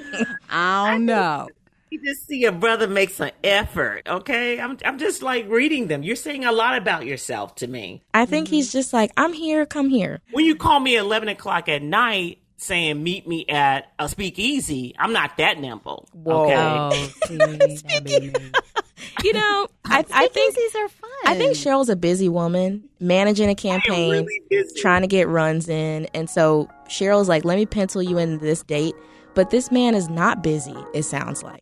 I 0.51 0.91
don't 0.91 1.05
know. 1.07 1.47
You 1.91 2.01
just 2.03 2.27
see 2.27 2.45
a 2.45 2.51
brother 2.51 2.87
makes 2.87 3.19
an 3.19 3.31
effort. 3.43 4.03
Okay, 4.07 4.59
I'm 4.59 4.77
I'm 4.85 4.99
just 4.99 5.23
like 5.23 5.49
reading 5.49 5.87
them. 5.87 6.03
You're 6.03 6.15
saying 6.15 6.45
a 6.45 6.51
lot 6.51 6.77
about 6.77 7.05
yourself 7.05 7.55
to 7.55 7.67
me. 7.67 8.03
I 8.13 8.25
think 8.25 8.47
he's 8.47 8.69
mm-hmm. 8.69 8.77
just 8.77 8.93
like, 8.93 9.11
I'm 9.17 9.33
here, 9.33 9.65
come 9.65 9.89
here. 9.89 10.21
when 10.31 10.45
you 10.45 10.55
call 10.55 10.79
me 10.79 10.97
at 10.97 11.01
11 11.01 11.29
o'clock 11.29 11.67
at 11.67 11.81
night 11.81 12.39
saying 12.57 13.01
meet 13.01 13.27
me 13.27 13.45
at 13.47 13.91
a 13.97 14.07
speakeasy, 14.07 14.93
I'm 14.99 15.13
not 15.13 15.37
that 15.37 15.59
nimble. 15.59 16.07
Okay. 16.27 16.55
Oh, 16.55 16.91
see, 17.25 17.37
that 17.37 18.51
You 19.23 19.33
know, 19.33 19.67
I, 19.85 20.05
I 20.13 20.27
think 20.27 20.55
these 20.55 20.75
are 20.75 20.89
fun. 20.89 21.09
I 21.25 21.35
think 21.35 21.55
Cheryle's 21.55 21.89
a 21.89 21.95
busy 21.95 22.29
woman 22.29 22.87
managing 22.99 23.49
a 23.49 23.55
campaign, 23.55 24.25
really 24.25 24.65
trying 24.75 25.01
to 25.01 25.07
get 25.07 25.27
runs 25.27 25.69
in. 25.69 26.05
And 26.13 26.29
so 26.29 26.69
Cheryle's 26.87 27.29
like, 27.29 27.45
let 27.45 27.55
me 27.55 27.65
pencil 27.65 28.03
you 28.03 28.17
in 28.17 28.39
this 28.39 28.61
date. 28.63 28.95
But 29.35 29.51
this 29.51 29.71
man 29.71 29.95
is 29.95 30.09
not 30.09 30.43
busy, 30.43 30.75
it 30.93 31.03
sounds 31.03 31.43
like. 31.43 31.61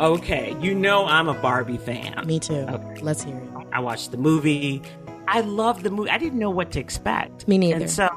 Okay, 0.00 0.56
you 0.62 0.74
know 0.74 1.04
I'm 1.04 1.28
a 1.28 1.34
Barbie 1.34 1.76
fan. 1.76 2.26
Me 2.26 2.40
too. 2.40 2.54
Okay. 2.54 3.00
Let's 3.02 3.22
hear 3.22 3.36
it. 3.36 3.50
I 3.70 3.80
watched 3.80 4.12
the 4.12 4.16
movie. 4.16 4.80
I 5.28 5.42
love 5.42 5.82
the 5.82 5.90
movie. 5.90 6.08
I 6.08 6.16
didn't 6.16 6.38
know 6.38 6.48
what 6.48 6.70
to 6.72 6.80
expect. 6.80 7.46
Me 7.46 7.58
neither. 7.58 7.82
And 7.82 7.90
so 7.90 8.08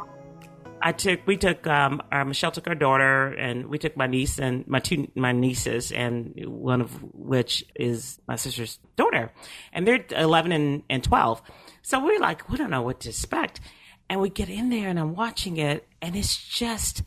I 0.82 0.94
took 0.94 1.28
we 1.28 1.36
took 1.36 1.68
um 1.68 2.02
uh, 2.10 2.24
Michelle 2.24 2.52
took 2.52 2.70
our 2.70 2.76
daughter 2.76 3.28
and 3.34 3.68
we 3.68 3.78
took 3.78 3.98
my 3.98 4.08
niece 4.08 4.40
and 4.40 4.66
my 4.66 4.80
two 4.80 5.10
my 5.14 5.34
nieces 5.34 5.92
and 5.92 6.34
one 6.46 6.80
of 6.80 7.04
which 7.14 7.66
is 7.76 8.18
my 8.30 8.38
sister's 8.38 8.80
daughter. 8.96 9.34
And 9.74 9.86
they're 9.86 10.06
11 10.10 10.54
and, 10.54 10.84
and 10.90 11.04
12. 11.04 11.42
So 11.82 12.04
we're 12.04 12.20
like, 12.20 12.50
we 12.50 12.58
don't 12.58 12.70
know 12.70 12.82
what 12.82 13.02
to 13.02 13.10
expect. 13.10 13.60
And 14.10 14.22
we 14.22 14.30
get 14.30 14.48
in 14.48 14.70
there 14.70 14.88
and 14.88 14.98
I'm 14.98 15.16
watching 15.16 15.58
it 15.58 15.86
and 16.02 16.16
it's 16.16 16.38
just 16.38 17.04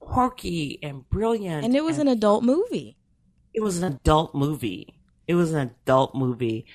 quirky 0.00 0.78
and 0.82 1.06
brilliant. 1.10 1.66
And 1.66 1.76
it 1.76 1.84
was 1.84 1.98
an 1.98 2.08
adult 2.08 2.44
movie. 2.44 2.95
It 3.56 3.62
was 3.62 3.78
an 3.82 3.84
adult 3.92 4.34
movie. 4.34 4.94
It 5.26 5.34
was 5.34 5.52
an 5.52 5.70
adult 5.84 6.14
movie. 6.14 6.66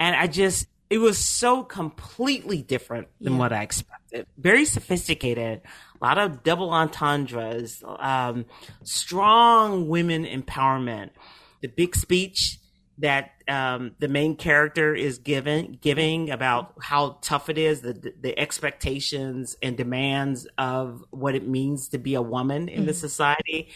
And 0.00 0.16
I 0.16 0.28
just, 0.28 0.68
it 0.88 0.98
was 0.98 1.18
so 1.18 1.62
completely 1.64 2.62
different 2.62 3.08
than 3.20 3.34
Yeah. 3.34 3.38
what 3.40 3.52
I 3.52 3.62
expected. 3.62 4.26
Very 4.38 4.64
sophisticated, 4.64 5.60
a 6.00 6.04
lot 6.04 6.16
of 6.16 6.42
double 6.44 6.70
entendres, 6.70 7.82
um, 7.98 8.46
strong 8.84 9.88
women 9.88 10.24
empowerment. 10.24 11.10
The 11.60 11.68
big 11.68 11.94
speech 11.96 12.60
that 12.98 13.32
um, 13.48 13.92
the 13.98 14.08
main 14.08 14.34
character 14.36 14.94
is 14.94 15.18
given 15.18 15.78
giving 15.80 16.30
about 16.30 16.74
how 16.80 17.18
tough 17.22 17.48
it 17.48 17.58
is, 17.58 17.80
the 17.80 18.12
the 18.20 18.38
expectations 18.38 19.56
and 19.62 19.76
demands 19.76 20.46
of 20.56 21.04
what 21.10 21.34
it 21.34 21.46
means 21.46 21.88
to 21.90 21.98
be 21.98 22.14
a 22.14 22.22
woman 22.22 22.68
in 22.68 22.86
the 22.86 22.94
society. 22.94 23.68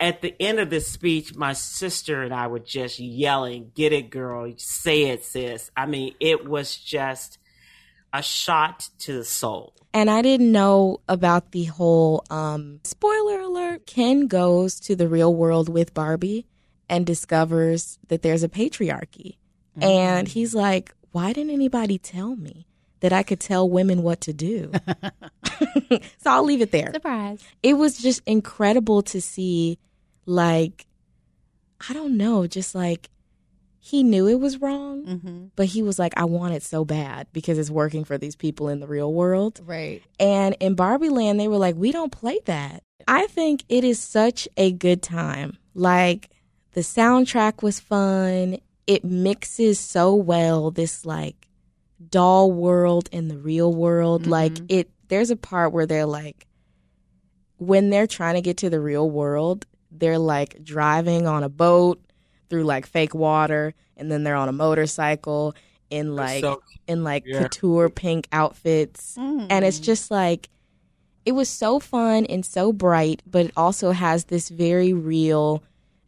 At 0.00 0.22
the 0.22 0.34
end 0.40 0.60
of 0.60 0.70
this 0.70 0.86
speech, 0.86 1.34
my 1.34 1.52
sister 1.54 2.22
and 2.22 2.32
I 2.32 2.46
were 2.46 2.60
just 2.60 3.00
yelling, 3.00 3.72
"Get 3.74 3.92
it, 3.92 4.10
girl! 4.10 4.52
Say 4.56 5.04
it, 5.04 5.24
sis!" 5.24 5.70
I 5.76 5.86
mean, 5.86 6.14
it 6.20 6.48
was 6.48 6.76
just 6.76 7.38
a 8.12 8.22
shot 8.22 8.88
to 9.00 9.12
the 9.14 9.24
soul. 9.24 9.74
And 9.92 10.10
I 10.10 10.22
didn't 10.22 10.52
know 10.52 11.00
about 11.08 11.52
the 11.52 11.64
whole 11.64 12.24
um 12.30 12.80
spoiler 12.84 13.40
alert. 13.40 13.86
Ken 13.86 14.26
goes 14.26 14.78
to 14.80 14.94
the 14.94 15.08
real 15.08 15.34
world 15.34 15.68
with 15.68 15.94
Barbie 15.94 16.46
and 16.88 17.04
discovers 17.04 17.98
that 18.08 18.22
there's 18.22 18.42
a 18.42 18.48
patriarchy. 18.48 19.36
And 19.80 20.26
he's 20.26 20.54
like, 20.56 20.92
why 21.12 21.32
didn't 21.32 21.52
anybody 21.52 21.98
tell 21.98 22.34
me 22.34 22.66
that 23.00 23.12
I 23.12 23.22
could 23.22 23.38
tell 23.38 23.68
women 23.68 24.02
what 24.02 24.20
to 24.22 24.32
do? 24.32 24.72
so 26.18 26.26
I'll 26.26 26.44
leave 26.44 26.60
it 26.60 26.72
there. 26.72 26.90
Surprise. 26.92 27.42
It 27.62 27.74
was 27.74 27.98
just 27.98 28.22
incredible 28.26 29.02
to 29.02 29.20
see, 29.20 29.78
like, 30.28 30.86
I 31.88 31.92
don't 31.94 32.16
know, 32.16 32.46
just 32.46 32.74
like 32.74 33.08
he 33.80 34.02
knew 34.02 34.28
it 34.28 34.38
was 34.38 34.60
wrong, 34.60 35.04
Mm-hmm. 35.06 35.44
but 35.56 35.66
he 35.66 35.80
was 35.82 35.98
like, 35.98 36.12
I 36.18 36.24
want 36.24 36.52
it 36.54 36.62
so 36.62 36.84
bad 36.84 37.26
because 37.32 37.56
it's 37.58 37.70
working 37.70 38.04
for 38.04 38.18
these 38.18 38.36
people 38.36 38.68
in 38.68 38.80
the 38.80 38.86
real 38.86 39.10
world. 39.12 39.60
Right. 39.64 40.02
And 40.20 40.54
in 40.60 40.74
Barbie 40.74 41.08
Land, 41.08 41.40
they 41.40 41.48
were 41.48 41.56
like, 41.56 41.76
we 41.76 41.90
don't 41.92 42.12
play 42.12 42.38
that. 42.44 42.82
I 43.06 43.26
think 43.28 43.64
it 43.70 43.84
is 43.84 43.98
such 43.98 44.46
a 44.58 44.72
good 44.72 45.02
time. 45.02 45.56
Like, 45.74 46.28
the 46.72 46.82
soundtrack 46.82 47.62
was 47.62 47.80
fun. 47.80 48.58
It 48.86 49.04
mixes 49.04 49.80
so 49.80 50.14
well 50.14 50.70
this, 50.70 51.06
like, 51.06 51.48
doll 52.10 52.52
world 52.52 53.08
and 53.12 53.30
the 53.30 53.38
real 53.38 53.72
world. 53.72 54.26
Like, 54.26 54.58
it, 54.68 54.90
there's 55.08 55.30
a 55.30 55.36
part 55.36 55.72
where 55.72 55.86
they're 55.86 56.04
like, 56.04 56.46
when 57.56 57.88
they're 57.88 58.06
trying 58.06 58.34
to 58.34 58.42
get 58.42 58.58
to 58.58 58.68
the 58.70 58.80
real 58.80 59.08
world, 59.08 59.66
they're 59.90 60.18
like 60.18 60.62
driving 60.62 61.26
on 61.26 61.42
a 61.42 61.48
boat 61.48 62.00
through 62.48 62.64
like 62.64 62.86
fake 62.86 63.14
water, 63.14 63.74
and 63.96 64.10
then 64.10 64.24
they're 64.24 64.36
on 64.36 64.48
a 64.48 64.52
motorcycle 64.52 65.54
in 65.90 66.14
like 66.14 66.42
so- 66.42 66.62
in 66.86 67.04
like 67.04 67.24
yeah. 67.26 67.40
couture 67.40 67.88
pink 67.88 68.28
outfits, 68.32 69.16
mm. 69.16 69.46
and 69.50 69.64
it's 69.64 69.78
just 69.78 70.10
like 70.10 70.48
it 71.24 71.32
was 71.32 71.48
so 71.48 71.78
fun 71.78 72.24
and 72.26 72.44
so 72.44 72.72
bright, 72.72 73.22
but 73.26 73.46
it 73.46 73.52
also 73.56 73.92
has 73.92 74.24
this 74.24 74.48
very 74.48 74.92
real 74.92 75.62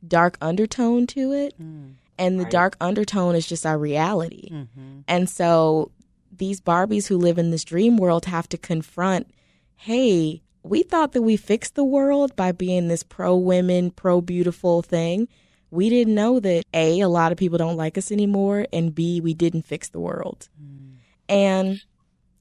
dark 0.07 0.39
undertone 0.41 1.07
to 1.07 1.33
it, 1.33 1.55
mm. 1.61 1.93
and 2.19 2.41
the 2.41 2.45
dark 2.47 2.77
undertone 2.81 3.35
is 3.35 3.47
just 3.47 3.67
our 3.67 3.79
reality, 3.79 4.49
mm-hmm. 4.51 5.01
and 5.07 5.29
so 5.29 5.91
these 6.35 6.61
Barbies 6.61 7.07
who 7.07 7.19
live 7.19 7.39
in 7.39 7.51
this 7.51 7.65
dream 7.65 7.97
world 7.99 8.25
have 8.25 8.49
to 8.49 8.57
confront, 8.57 9.31
hey, 9.77 10.43
we 10.63 10.83
thought 10.83 11.13
that 11.13 11.23
we 11.23 11.37
fixed 11.37 11.75
the 11.75 11.85
world 11.85 12.37
by 12.37 12.53
being 12.53 12.89
this 12.89 13.03
pro 13.03 13.37
women, 13.37 13.91
pro 13.91 14.21
beautiful 14.21 14.83
thing. 14.83 15.29
We 15.71 15.89
didn't 15.89 16.15
know 16.15 16.41
that 16.41 16.65
A, 16.75 17.01
a 17.01 17.09
lot 17.09 17.33
of 17.33 17.39
people 17.39 17.59
don't 17.59 17.77
like 17.77 17.97
us 17.97 18.11
anymore, 18.11 18.67
and 18.73 18.95
B, 18.95 19.21
we 19.21 19.35
didn't 19.35 19.63
fix 19.63 19.89
the 19.89 20.01
world. 20.01 20.49
And 21.29 21.81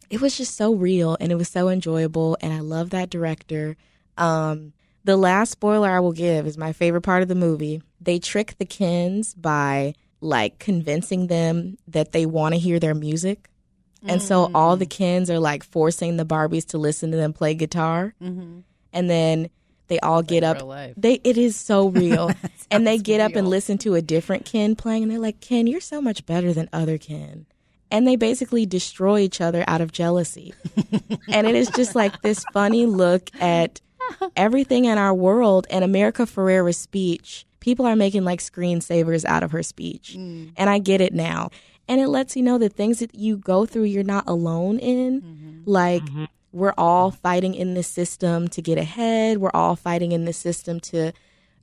it 0.09 0.19
was 0.19 0.37
just 0.37 0.55
so 0.55 0.73
real 0.73 1.15
and 1.19 1.31
it 1.31 1.35
was 1.35 1.49
so 1.49 1.69
enjoyable. 1.69 2.37
And 2.41 2.51
I 2.51 2.59
love 2.59 2.89
that 2.89 3.09
director. 3.09 3.77
Um, 4.17 4.73
the 5.03 5.15
last 5.15 5.51
spoiler 5.51 5.89
I 5.89 5.99
will 5.99 6.11
give 6.11 6.47
is 6.47 6.57
my 6.57 6.73
favorite 6.73 7.01
part 7.01 7.21
of 7.21 7.27
the 7.27 7.35
movie. 7.35 7.81
They 8.01 8.19
trick 8.19 8.55
the 8.57 8.65
Kens 8.65 9.33
by 9.33 9.93
like 10.21 10.59
convincing 10.59 11.27
them 11.27 11.77
that 11.87 12.11
they 12.11 12.25
want 12.25 12.53
to 12.53 12.59
hear 12.59 12.79
their 12.79 12.95
music. 12.95 13.49
And 14.05 14.21
so 14.21 14.49
all 14.55 14.77
the 14.77 14.85
Kens 14.85 15.29
are 15.29 15.39
like 15.39 15.63
forcing 15.63 16.17
the 16.17 16.25
Barbies 16.25 16.65
to 16.67 16.77
listen 16.77 17.11
to 17.11 17.17
them 17.17 17.33
play 17.33 17.53
guitar. 17.53 18.13
And 18.19 18.63
then 19.09 19.49
they 19.87 19.99
all 19.99 20.21
get 20.21 20.43
up. 20.43 20.57
real 20.57 20.67
life. 20.67 20.93
They 20.97 21.19
it 21.23 21.37
is 21.37 21.55
so 21.55 21.89
real. 22.03 22.31
and 22.71 22.85
they 22.87 22.97
get 22.97 23.19
up 23.21 23.35
and 23.35 23.47
listen 23.47 23.77
to 23.79 23.95
a 23.95 24.01
different 24.01 24.45
Ken 24.45 24.75
playing 24.75 25.03
and 25.03 25.11
they're 25.11 25.19
like, 25.19 25.41
"Ken, 25.41 25.67
you're 25.67 25.81
so 25.81 26.01
much 26.01 26.25
better 26.25 26.53
than 26.53 26.69
other 26.71 26.97
Ken." 26.97 27.45
And 27.91 28.07
they 28.07 28.15
basically 28.15 28.65
destroy 28.67 29.19
each 29.21 29.41
other 29.41 29.63
out 29.67 29.81
of 29.81 29.91
jealousy. 29.91 30.53
and 31.27 31.47
it 31.47 31.55
is 31.55 31.69
just 31.71 31.95
like 31.95 32.21
this 32.21 32.45
funny 32.53 32.85
look 32.85 33.31
at 33.41 33.81
everything 34.35 34.85
in 34.85 34.97
our 34.99 35.13
world 35.13 35.65
and 35.71 35.83
America 35.83 36.23
Ferrera's 36.27 36.77
speech. 36.77 37.45
People 37.59 37.85
are 37.87 37.95
making 37.95 38.23
like 38.23 38.39
screensavers 38.41 39.25
out 39.25 39.41
of 39.43 39.51
her 39.51 39.63
speech. 39.63 40.13
And 40.15 40.53
I 40.69 40.77
get 40.79 41.01
it 41.01 41.13
now. 41.13 41.49
And 41.89 41.99
it 41.99 42.07
lets 42.07 42.35
you 42.35 42.43
know 42.43 42.59
that 42.59 42.73
things 42.73 42.99
that 42.99 43.15
you 43.15 43.35
go 43.35 43.65
through, 43.65 43.85
you're 43.85 44.03
not 44.03 44.25
alone 44.27 44.77
in. 44.77 45.21
Mm-hmm. 45.21 45.61
Like, 45.65 46.03
mm-hmm. 46.03 46.25
we're 46.51 46.75
all 46.77 47.09
fighting 47.09 47.55
in 47.55 47.73
this 47.73 47.87
system 47.87 48.47
to 48.49 48.61
get 48.61 48.77
ahead. 48.77 49.39
We're 49.39 49.49
all 49.55 49.75
fighting 49.75 50.11
in 50.11 50.25
this 50.25 50.37
system 50.37 50.79
to 50.81 51.11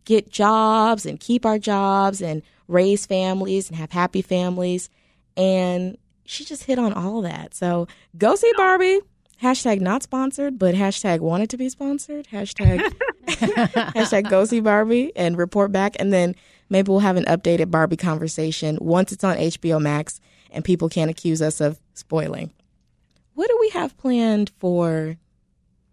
get 0.04 0.28
jobs 0.28 1.06
and 1.06 1.20
keep 1.20 1.46
our 1.46 1.60
jobs 1.60 2.20
and 2.20 2.42
raise 2.66 3.06
families 3.06 3.68
and 3.68 3.78
have 3.78 3.92
happy 3.92 4.20
families. 4.20 4.90
And 5.36 5.96
she 6.24 6.44
just 6.44 6.64
hit 6.64 6.80
on 6.80 6.92
all 6.92 7.22
that. 7.22 7.54
So 7.54 7.86
go 8.18 8.34
see 8.34 8.52
Barbie. 8.56 9.00
Hashtag 9.40 9.80
not 9.80 10.02
sponsored, 10.02 10.58
but 10.58 10.74
hashtag 10.74 11.20
wanted 11.20 11.50
to 11.50 11.56
be 11.56 11.68
sponsored. 11.68 12.26
Hashtag 12.32 12.80
hashtag 13.26 14.28
go 14.28 14.44
see 14.44 14.60
Barbie 14.60 15.12
and 15.14 15.36
report 15.36 15.70
back. 15.70 15.94
And 16.00 16.12
then 16.12 16.34
maybe 16.68 16.90
we'll 16.90 17.00
have 17.00 17.16
an 17.16 17.24
updated 17.24 17.70
Barbie 17.70 17.96
conversation 17.96 18.79
once 18.81 19.12
it's 19.12 19.24
on 19.24 19.37
HBO 19.37 19.81
Max 19.81 20.20
and 20.50 20.64
people 20.64 20.88
can't 20.88 21.11
accuse 21.11 21.42
us 21.42 21.61
of 21.61 21.81
spoiling. 21.94 22.52
What 23.35 23.48
do 23.48 23.59
we 23.61 23.70
have 23.70 23.96
planned 23.98 24.50
for 24.59 25.16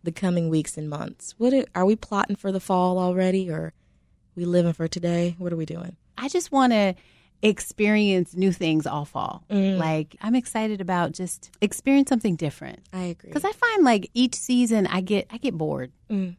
the 0.04 0.12
coming 0.12 0.50
weeks 0.50 0.78
and 0.78 0.90
months? 0.90 1.36
What 1.38 1.54
are, 1.54 1.66
are 1.76 1.86
we 1.86 1.96
plotting 1.96 2.36
for 2.36 2.52
the 2.52 2.60
fall 2.60 3.00
already 3.00 3.50
or 3.50 3.74
we 4.36 4.46
living 4.46 4.74
for 4.74 4.88
today? 4.88 5.36
What 5.38 5.52
are 5.54 5.58
we 5.58 5.66
doing? 5.66 5.96
I 6.18 6.30
just 6.30 6.52
want 6.52 6.74
to 6.74 6.96
experience 7.42 8.36
new 8.36 8.52
things 8.52 8.88
all 8.88 9.06
fall. 9.06 9.44
Mm. 9.50 9.78
Like 9.78 10.16
I'm 10.22 10.36
excited 10.36 10.80
about 10.80 11.12
just 11.12 11.52
experience 11.62 12.10
something 12.10 12.36
different. 12.36 12.80
I 12.94 13.04
agree. 13.04 13.30
Because 13.30 13.44
I 13.44 13.52
find 13.52 13.84
like 13.84 14.10
each 14.14 14.36
season 14.36 14.88
I 14.88 15.02
get 15.02 15.28
I 15.30 15.38
get 15.38 15.58
bored, 15.58 15.92
mm. 16.10 16.36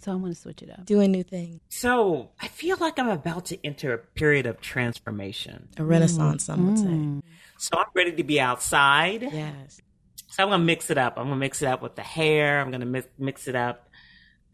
So 0.00 0.12
I 0.12 0.14
want 0.14 0.34
to 0.34 0.40
switch 0.40 0.62
it 0.62 0.70
up. 0.70 0.84
Do 0.86 1.00
a 1.00 1.08
new 1.08 1.22
thing. 1.22 1.60
So 1.68 2.30
I 2.40 2.48
feel 2.48 2.76
like 2.78 2.98
I'm 2.98 3.08
about 3.08 3.46
to 3.46 3.66
enter 3.66 3.92
a 3.92 3.98
period 3.98 4.46
of 4.46 4.60
transformation. 4.60 5.68
A 5.76 5.84
renaissance, 5.84 6.44
some 6.44 6.66
would 6.66 6.78
say. 6.78 7.28
So 7.58 7.78
I'm 7.78 7.86
ready 7.94 8.12
to 8.12 8.24
be 8.24 8.40
outside. 8.40 9.22
Yes. 9.22 9.80
So 10.28 10.42
I'm 10.42 10.48
gonna 10.48 10.64
mix 10.64 10.90
it 10.90 10.98
up. 10.98 11.18
I'm 11.18 11.24
gonna 11.24 11.36
mix 11.36 11.60
it 11.62 11.66
up 11.66 11.82
with 11.82 11.94
the 11.94 12.02
hair. 12.02 12.60
I'm 12.60 12.70
gonna 12.70 12.86
mix, 12.86 13.06
mix 13.18 13.48
it 13.48 13.54
up 13.54 13.90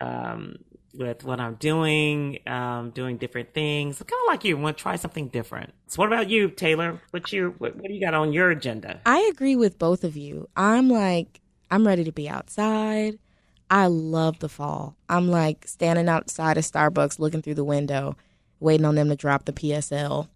um, 0.00 0.56
with 0.92 1.24
what 1.24 1.38
I'm 1.38 1.54
doing, 1.54 2.40
um, 2.46 2.90
doing 2.90 3.16
different 3.16 3.54
things. 3.54 3.98
Kind 3.98 4.10
of 4.10 4.26
like 4.26 4.44
you 4.44 4.56
want 4.56 4.76
to 4.76 4.82
try 4.82 4.96
something 4.96 5.28
different. 5.28 5.72
So 5.86 6.02
what 6.02 6.08
about 6.08 6.28
you, 6.28 6.50
Taylor? 6.50 7.00
What 7.12 7.32
you 7.32 7.54
what, 7.58 7.76
what 7.76 7.86
do 7.86 7.94
you 7.94 8.00
got 8.00 8.14
on 8.14 8.32
your 8.32 8.50
agenda? 8.50 9.00
I 9.06 9.20
agree 9.32 9.56
with 9.56 9.78
both 9.78 10.02
of 10.02 10.16
you. 10.16 10.48
I'm 10.56 10.88
like, 10.90 11.40
I'm 11.70 11.86
ready 11.86 12.04
to 12.04 12.12
be 12.12 12.28
outside. 12.28 13.18
I 13.70 13.86
love 13.86 14.38
the 14.38 14.48
fall. 14.48 14.96
I'm 15.08 15.28
like 15.28 15.66
standing 15.66 16.08
outside 16.08 16.56
of 16.56 16.64
Starbucks 16.64 17.18
looking 17.18 17.42
through 17.42 17.54
the 17.54 17.64
window, 17.64 18.16
waiting 18.60 18.86
on 18.86 18.94
them 18.94 19.08
to 19.08 19.16
drop 19.16 19.44
the 19.44 19.52
PSL. 19.52 20.28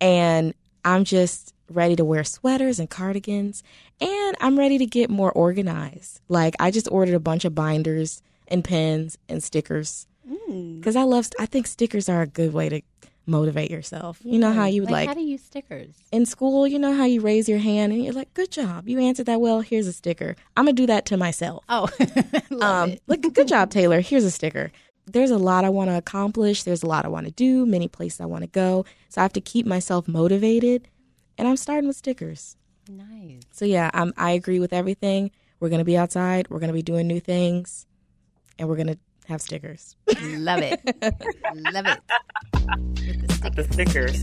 And 0.00 0.54
I'm 0.84 1.04
just 1.04 1.52
ready 1.70 1.96
to 1.96 2.04
wear 2.04 2.22
sweaters 2.22 2.78
and 2.78 2.88
cardigans. 2.88 3.62
And 4.00 4.36
I'm 4.40 4.58
ready 4.58 4.78
to 4.78 4.86
get 4.86 5.10
more 5.10 5.32
organized. 5.32 6.20
Like, 6.28 6.54
I 6.60 6.70
just 6.70 6.88
ordered 6.90 7.14
a 7.14 7.20
bunch 7.20 7.44
of 7.44 7.54
binders 7.54 8.22
and 8.48 8.62
pens 8.62 9.18
and 9.28 9.42
stickers. 9.42 10.06
Mm. 10.28 10.78
Because 10.78 10.96
I 10.96 11.02
love, 11.02 11.28
I 11.40 11.46
think 11.46 11.66
stickers 11.66 12.08
are 12.08 12.22
a 12.22 12.26
good 12.26 12.52
way 12.52 12.68
to 12.68 12.82
motivate 13.26 13.70
yourself. 13.70 14.18
You 14.22 14.38
know 14.38 14.52
how 14.52 14.66
you 14.66 14.82
would 14.82 14.90
like 14.90 15.08
how 15.08 15.14
to 15.14 15.20
use 15.20 15.42
stickers. 15.42 15.94
in 16.12 16.24
school, 16.26 16.66
you 16.66 16.78
know 16.78 16.92
how 16.94 17.04
you 17.04 17.20
raise 17.20 17.48
your 17.48 17.58
hand 17.58 17.92
and 17.92 18.04
you're 18.04 18.12
like, 18.14 18.32
"Good 18.34 18.50
job, 18.50 18.88
you 18.88 18.98
answered 19.00 19.26
that 19.26 19.40
well. 19.40 19.60
Here's 19.60 19.86
a 19.86 19.92
sticker." 19.92 20.36
I'm 20.56 20.64
gonna 20.64 20.72
do 20.74 20.86
that 20.86 21.06
to 21.06 21.16
myself. 21.16 21.64
Oh, 21.68 21.88
love 22.50 22.62
Um, 22.62 22.90
it. 22.90 23.02
like, 23.06 23.22
good 23.34 23.48
job, 23.48 23.70
Taylor. 23.70 24.00
Here's 24.00 24.24
a 24.24 24.30
sticker. 24.30 24.70
There's 25.06 25.30
a 25.30 25.38
lot 25.38 25.64
I 25.64 25.68
want 25.68 25.90
to 25.90 25.96
accomplish. 25.96 26.62
There's 26.64 26.82
a 26.82 26.86
lot 26.86 27.04
I 27.04 27.08
want 27.08 27.26
to 27.26 27.32
do. 27.32 27.64
Many 27.66 27.86
places 27.88 28.20
I 28.20 28.26
want 28.26 28.42
to 28.42 28.48
go. 28.48 28.84
So 29.08 29.20
I 29.20 29.24
have 29.24 29.32
to 29.34 29.40
keep 29.40 29.64
myself 29.66 30.08
motivated, 30.08 30.88
and 31.38 31.46
I'm 31.46 31.56
starting 31.56 31.86
with 31.86 31.96
stickers. 31.96 32.56
Nice. 32.88 33.42
So 33.52 33.64
yeah, 33.64 33.90
I'm, 33.94 34.12
I 34.16 34.30
agree 34.32 34.58
with 34.60 34.72
everything. 34.72 35.30
We're 35.60 35.68
gonna 35.70 35.84
be 35.84 35.96
outside. 35.96 36.48
We're 36.50 36.58
gonna 36.60 36.72
be 36.72 36.82
doing 36.82 37.06
new 37.06 37.20
things, 37.20 37.86
and 38.58 38.68
we're 38.68 38.76
gonna 38.76 38.98
have 39.28 39.40
stickers. 39.42 39.96
Love 40.22 40.60
it. 40.62 40.80
Love 41.72 41.86
it. 41.86 42.00
With 43.06 43.26
the 43.26 43.34
stick- 43.34 43.54
The 43.54 43.64
stickers. 43.72 44.22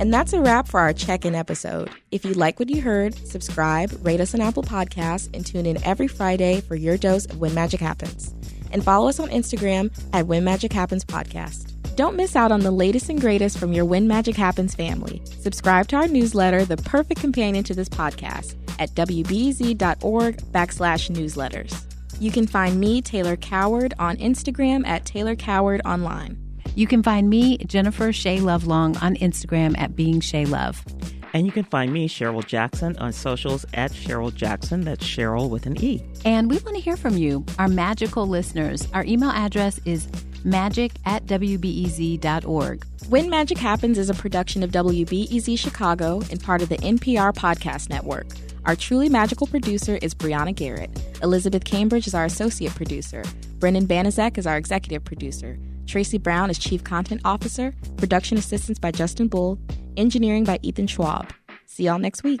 And 0.00 0.14
that's 0.14 0.32
a 0.32 0.40
wrap 0.40 0.68
for 0.68 0.78
our 0.78 0.92
check 0.92 1.24
in 1.24 1.34
episode. 1.34 1.90
If 2.12 2.24
you 2.24 2.32
like 2.34 2.60
what 2.60 2.70
you 2.70 2.80
heard, 2.82 3.14
subscribe, 3.26 3.90
rate 4.06 4.20
us 4.20 4.32
on 4.32 4.40
Apple 4.40 4.62
Podcasts, 4.62 5.28
and 5.34 5.44
tune 5.44 5.66
in 5.66 5.82
every 5.84 6.06
Friday 6.06 6.60
for 6.60 6.76
your 6.76 6.96
dose 6.96 7.24
of 7.26 7.38
When 7.40 7.52
Magic 7.52 7.80
Happens. 7.80 8.32
And 8.70 8.84
follow 8.84 9.08
us 9.08 9.18
on 9.18 9.28
Instagram 9.30 9.90
at 10.12 10.26
When 10.28 10.44
Magic 10.44 10.72
Happens 10.72 11.04
Podcast. 11.04 11.74
Don't 11.96 12.14
miss 12.14 12.36
out 12.36 12.52
on 12.52 12.60
the 12.60 12.70
latest 12.70 13.08
and 13.08 13.20
greatest 13.20 13.58
from 13.58 13.72
your 13.72 13.84
When 13.84 14.06
Magic 14.06 14.36
Happens 14.36 14.72
family. 14.72 15.20
Subscribe 15.40 15.88
to 15.88 15.96
our 15.96 16.06
newsletter, 16.06 16.64
the 16.64 16.76
perfect 16.76 17.20
companion 17.20 17.64
to 17.64 17.74
this 17.74 17.88
podcast, 17.88 18.54
at 18.78 18.90
wbez.org 18.90 20.36
backslash 20.52 21.10
newsletters. 21.10 21.84
You 22.20 22.32
can 22.32 22.46
find 22.48 22.80
me, 22.80 23.00
Taylor 23.00 23.36
Coward, 23.36 23.94
on 23.98 24.16
Instagram 24.16 24.84
at 24.86 25.04
Taylor 25.04 25.36
Coward 25.36 25.80
Online. 25.84 26.36
You 26.74 26.86
can 26.88 27.02
find 27.02 27.30
me, 27.30 27.58
Jennifer 27.58 28.12
Shea 28.12 28.38
Lovelong, 28.38 29.00
on 29.00 29.14
Instagram 29.16 29.78
at 29.78 29.94
Being 29.94 30.20
Shea 30.20 30.44
Love. 30.44 30.84
And 31.32 31.46
you 31.46 31.52
can 31.52 31.64
find 31.64 31.92
me, 31.92 32.08
Cheryle 32.08 32.44
Jackson, 32.44 32.96
on 32.98 33.12
socials 33.12 33.64
at 33.74 33.92
Cheryle 33.92 34.34
Jackson. 34.34 34.80
That's 34.80 35.04
Cheryle 35.04 35.48
with 35.48 35.66
an 35.66 35.82
E. 35.82 36.02
And 36.24 36.50
we 36.50 36.58
want 36.58 36.74
to 36.76 36.82
hear 36.82 36.96
from 36.96 37.16
you, 37.16 37.44
our 37.58 37.68
magical 37.68 38.26
listeners. 38.26 38.88
Our 38.94 39.04
email 39.04 39.30
address 39.30 39.78
is 39.84 40.08
magic 40.44 40.92
at 41.04 41.26
WBEZ.org. 41.26 42.84
When 43.08 43.30
Magic 43.30 43.58
Happens 43.58 43.98
is 43.98 44.10
a 44.10 44.14
production 44.14 44.62
of 44.62 44.70
WBEZ 44.70 45.58
Chicago 45.58 46.20
and 46.30 46.42
part 46.42 46.62
of 46.62 46.68
the 46.68 46.78
NPR 46.78 47.34
Podcast 47.34 47.90
Network. 47.90 48.26
Our 48.64 48.76
truly 48.76 49.08
magical 49.08 49.46
producer 49.46 49.98
is 50.02 50.14
Brianna 50.14 50.54
Garrett. 50.54 50.90
Elizabeth 51.22 51.64
Cambridge 51.64 52.06
is 52.06 52.14
our 52.14 52.24
associate 52.24 52.74
producer. 52.74 53.22
Brendan 53.58 53.86
Banaszak 53.86 54.38
is 54.38 54.46
our 54.46 54.56
executive 54.56 55.04
producer. 55.04 55.58
Tracy 55.86 56.18
Brown 56.18 56.50
is 56.50 56.58
chief 56.58 56.84
content 56.84 57.22
officer. 57.24 57.74
Production 57.96 58.36
assistance 58.38 58.78
by 58.78 58.90
Justin 58.90 59.28
Bull. 59.28 59.58
Engineering 59.96 60.44
by 60.44 60.58
Ethan 60.62 60.86
Schwab. 60.86 61.32
See 61.66 61.84
y'all 61.84 61.98
next 61.98 62.22
week. 62.22 62.40